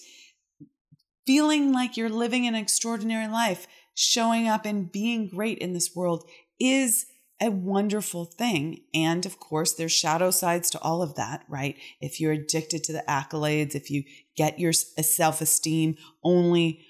Feeling 1.28 1.72
like 1.72 1.98
you're 1.98 2.10
living 2.10 2.48
an 2.48 2.56
extraordinary 2.56 3.28
life, 3.28 3.68
showing 3.94 4.48
up 4.48 4.66
and 4.66 4.92
being 4.92 5.28
great 5.28 5.60
in 5.60 5.74
this 5.74 5.96
world 5.96 6.28
is 6.60 7.06
a 7.42 7.50
wonderful 7.50 8.26
thing. 8.26 8.84
And 8.94 9.26
of 9.26 9.40
course, 9.40 9.74
there's 9.74 9.92
shadow 9.92 10.30
sides 10.30 10.70
to 10.70 10.82
all 10.82 11.02
of 11.02 11.16
that, 11.16 11.44
right? 11.50 11.76
If 12.00 12.20
you're 12.20 12.34
addicted 12.34 12.84
to 12.86 12.94
the 12.94 13.04
accolades, 13.10 13.74
if 13.74 13.90
you 13.90 14.04
get 14.38 14.60
your 14.60 14.74
self 14.74 15.42
esteem 15.42 15.98
only 16.24 16.86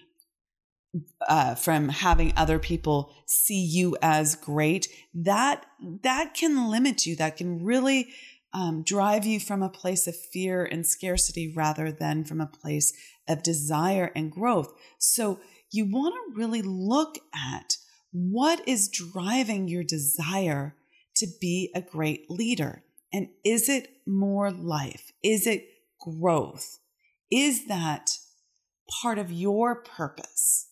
uh, 1.27 1.55
from 1.55 1.87
having 1.87 2.33
other 2.35 2.59
people 2.59 3.13
see 3.25 3.63
you 3.63 3.95
as 4.01 4.35
great, 4.35 4.89
that 5.13 5.65
that 6.03 6.33
can 6.33 6.69
limit 6.69 7.05
you. 7.05 7.15
That 7.15 7.37
can 7.37 7.63
really 7.63 8.09
um, 8.53 8.83
drive 8.83 9.25
you 9.25 9.39
from 9.39 9.63
a 9.63 9.69
place 9.69 10.07
of 10.07 10.15
fear 10.15 10.65
and 10.65 10.85
scarcity 10.85 11.53
rather 11.55 11.93
than 11.93 12.25
from 12.25 12.41
a 12.41 12.45
place 12.47 12.91
of 13.29 13.41
desire 13.43 14.11
and 14.15 14.29
growth. 14.29 14.73
So 14.99 15.39
you 15.71 15.85
want 15.85 16.13
to 16.13 16.37
really 16.37 16.61
look 16.61 17.17
at 17.33 17.77
what 18.11 18.67
is 18.67 18.89
driving 18.89 19.67
your 19.67 19.83
desire 19.83 20.75
to 21.15 21.27
be 21.39 21.71
a 21.75 21.81
great 21.81 22.29
leader? 22.29 22.83
And 23.13 23.29
is 23.43 23.69
it 23.69 23.89
more 24.05 24.51
life? 24.51 25.11
Is 25.23 25.47
it 25.47 25.65
growth? 25.99 26.79
Is 27.29 27.67
that 27.67 28.11
part 29.01 29.17
of 29.17 29.31
your 29.31 29.75
purpose? 29.75 30.67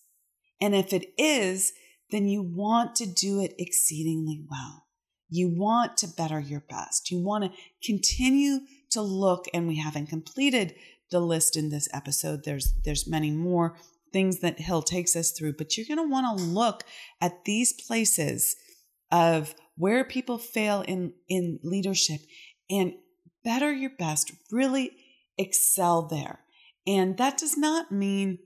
And 0.61 0.75
if 0.75 0.93
it 0.93 1.13
is, 1.17 1.73
then 2.11 2.27
you 2.27 2.41
want 2.41 2.95
to 2.97 3.05
do 3.05 3.41
it 3.41 3.55
exceedingly 3.57 4.43
well. 4.49 4.85
You 5.29 5.49
want 5.49 5.97
to 5.97 6.07
better 6.07 6.39
your 6.39 6.63
best. 6.67 7.11
You 7.11 7.23
want 7.23 7.45
to 7.45 7.51
continue 7.83 8.61
to 8.91 9.01
look, 9.01 9.45
and 9.53 9.67
we 9.67 9.77
haven't 9.77 10.07
completed 10.07 10.73
the 11.11 11.19
list 11.19 11.55
in 11.55 11.69
this 11.69 11.87
episode. 11.93 12.43
There's 12.43 12.73
there's 12.83 13.07
many 13.07 13.29
more 13.31 13.77
things 14.11 14.39
that 14.39 14.59
Hill 14.59 14.81
takes 14.81 15.15
us 15.15 15.31
through, 15.31 15.53
but 15.53 15.77
you're 15.77 15.87
going 15.87 16.05
to 16.05 16.11
want 16.11 16.37
to 16.37 16.43
look 16.43 16.83
at 17.21 17.45
these 17.45 17.73
places 17.73 18.55
of 19.11 19.55
where 19.75 20.03
people 20.03 20.37
fail 20.37 20.81
in 20.81 21.13
in 21.27 21.59
leadership 21.63 22.21
and 22.69 22.93
better 23.43 23.71
your 23.71 23.91
best, 23.97 24.31
really 24.51 24.91
excel 25.37 26.03
there. 26.03 26.39
And 26.85 27.17
that 27.17 27.37
does 27.37 27.57
not 27.57 27.91
mean 27.91 28.39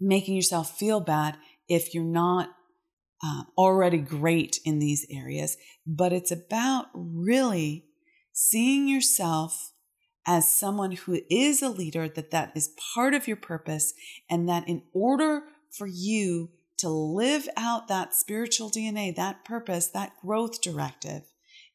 making 0.00 0.36
yourself 0.36 0.78
feel 0.78 1.00
bad 1.00 1.36
if 1.68 1.94
you're 1.94 2.04
not 2.04 2.50
uh, 3.24 3.42
already 3.56 3.98
great 3.98 4.60
in 4.64 4.78
these 4.78 5.06
areas, 5.10 5.56
but 5.86 6.12
it's 6.12 6.30
about 6.30 6.86
really 6.94 7.86
seeing 8.32 8.86
yourself 8.86 9.72
as 10.26 10.56
someone 10.56 10.92
who 10.92 11.20
is 11.30 11.62
a 11.62 11.68
leader, 11.68 12.08
that 12.08 12.30
that 12.30 12.52
is 12.54 12.74
part 12.94 13.14
of 13.14 13.26
your 13.26 13.36
purpose, 13.36 13.94
and 14.28 14.48
that 14.48 14.68
in 14.68 14.82
order 14.92 15.44
for 15.70 15.86
you 15.86 16.50
to 16.78 16.88
live 16.88 17.48
out 17.56 17.88
that 17.88 18.14
spiritual 18.14 18.70
DNA, 18.70 19.14
that 19.14 19.44
purpose, 19.44 19.88
that 19.88 20.12
growth 20.20 20.60
directive, 20.60 21.22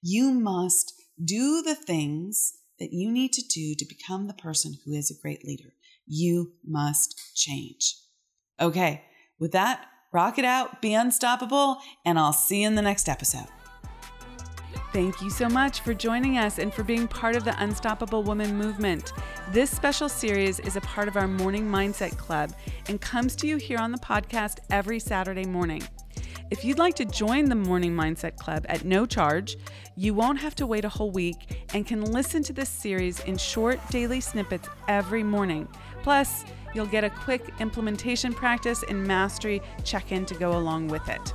you 0.01 0.31
must 0.31 0.93
do 1.23 1.61
the 1.61 1.75
things 1.75 2.53
that 2.79 2.91
you 2.91 3.11
need 3.11 3.31
to 3.33 3.41
do 3.41 3.75
to 3.75 3.85
become 3.85 4.27
the 4.27 4.33
person 4.33 4.75
who 4.85 4.93
is 4.93 5.11
a 5.11 5.21
great 5.21 5.45
leader. 5.45 5.73
You 6.05 6.53
must 6.65 7.35
change. 7.35 7.95
Okay, 8.59 9.03
with 9.39 9.51
that, 9.51 9.85
rock 10.11 10.37
it 10.37 10.45
out, 10.45 10.81
be 10.81 10.93
unstoppable, 10.93 11.77
and 12.05 12.19
I'll 12.19 12.33
see 12.33 12.61
you 12.61 12.67
in 12.67 12.75
the 12.75 12.81
next 12.81 13.09
episode. 13.09 13.47
Thank 14.93 15.23
you 15.23 15.31
so 15.31 15.49
much 15.49 15.79
for 15.79 15.95
joining 15.95 16.37
us 16.37 16.59
and 16.59 16.71
for 16.71 16.83
being 16.83 17.07
part 17.07 17.35
of 17.35 17.43
the 17.43 17.59
Unstoppable 17.63 18.21
Woman 18.21 18.55
movement. 18.55 19.11
This 19.49 19.71
special 19.71 20.07
series 20.07 20.59
is 20.59 20.75
a 20.75 20.81
part 20.81 21.07
of 21.07 21.17
our 21.17 21.27
Morning 21.27 21.67
Mindset 21.67 22.15
Club 22.19 22.53
and 22.87 23.01
comes 23.01 23.35
to 23.37 23.47
you 23.47 23.57
here 23.57 23.79
on 23.79 23.91
the 23.91 23.97
podcast 23.97 24.59
every 24.69 24.99
Saturday 24.99 25.45
morning. 25.45 25.81
If 26.51 26.63
you'd 26.63 26.77
like 26.77 26.93
to 26.97 27.05
join 27.05 27.45
the 27.45 27.55
Morning 27.55 27.91
Mindset 27.95 28.37
Club 28.37 28.67
at 28.69 28.85
no 28.85 29.07
charge, 29.07 29.57
you 29.95 30.13
won't 30.13 30.37
have 30.37 30.53
to 30.57 30.67
wait 30.67 30.85
a 30.85 30.89
whole 30.89 31.09
week 31.09 31.65
and 31.73 31.87
can 31.87 32.03
listen 32.03 32.43
to 32.43 32.53
this 32.53 32.69
series 32.69 33.19
in 33.21 33.35
short 33.35 33.79
daily 33.89 34.21
snippets 34.21 34.69
every 34.87 35.23
morning. 35.23 35.67
Plus, 36.03 36.45
you'll 36.75 36.85
get 36.85 37.03
a 37.03 37.09
quick 37.09 37.51
implementation 37.59 38.31
practice 38.31 38.83
and 38.87 39.03
mastery 39.03 39.59
check 39.83 40.11
in 40.11 40.23
to 40.27 40.35
go 40.35 40.55
along 40.55 40.89
with 40.89 41.09
it. 41.09 41.33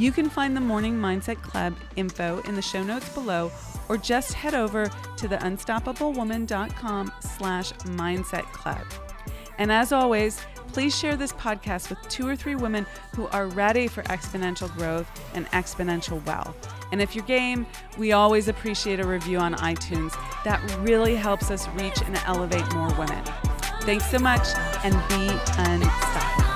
You 0.00 0.12
can 0.12 0.30
find 0.30 0.56
the 0.56 0.62
Morning 0.62 0.96
Mindset 0.98 1.42
Club 1.42 1.76
info 1.94 2.40
in 2.46 2.54
the 2.54 2.62
show 2.62 2.82
notes 2.82 3.06
below 3.10 3.52
or 3.86 3.98
just 3.98 4.32
head 4.32 4.54
over 4.54 4.90
to 5.18 5.28
the 5.28 5.36
unstoppablewoman.com 5.36 7.12
slash 7.20 7.72
mindset 7.72 8.44
club. 8.44 8.80
And 9.58 9.70
as 9.70 9.92
always, 9.92 10.40
please 10.68 10.98
share 10.98 11.16
this 11.16 11.34
podcast 11.34 11.90
with 11.90 11.98
two 12.08 12.26
or 12.26 12.34
three 12.34 12.54
women 12.54 12.86
who 13.14 13.26
are 13.28 13.48
ready 13.48 13.88
for 13.88 14.02
exponential 14.04 14.74
growth 14.74 15.06
and 15.34 15.44
exponential 15.48 16.24
wealth. 16.24 16.56
And 16.92 17.02
if 17.02 17.14
you're 17.14 17.26
game, 17.26 17.66
we 17.98 18.12
always 18.12 18.48
appreciate 18.48 19.00
a 19.00 19.06
review 19.06 19.36
on 19.36 19.52
iTunes. 19.56 20.12
That 20.44 20.62
really 20.78 21.14
helps 21.14 21.50
us 21.50 21.68
reach 21.74 22.00
and 22.00 22.16
elevate 22.24 22.72
more 22.72 22.88
women. 22.94 23.22
Thanks 23.82 24.10
so 24.10 24.18
much 24.18 24.48
and 24.82 24.94
be 25.10 25.28
unstoppable. 25.58 26.49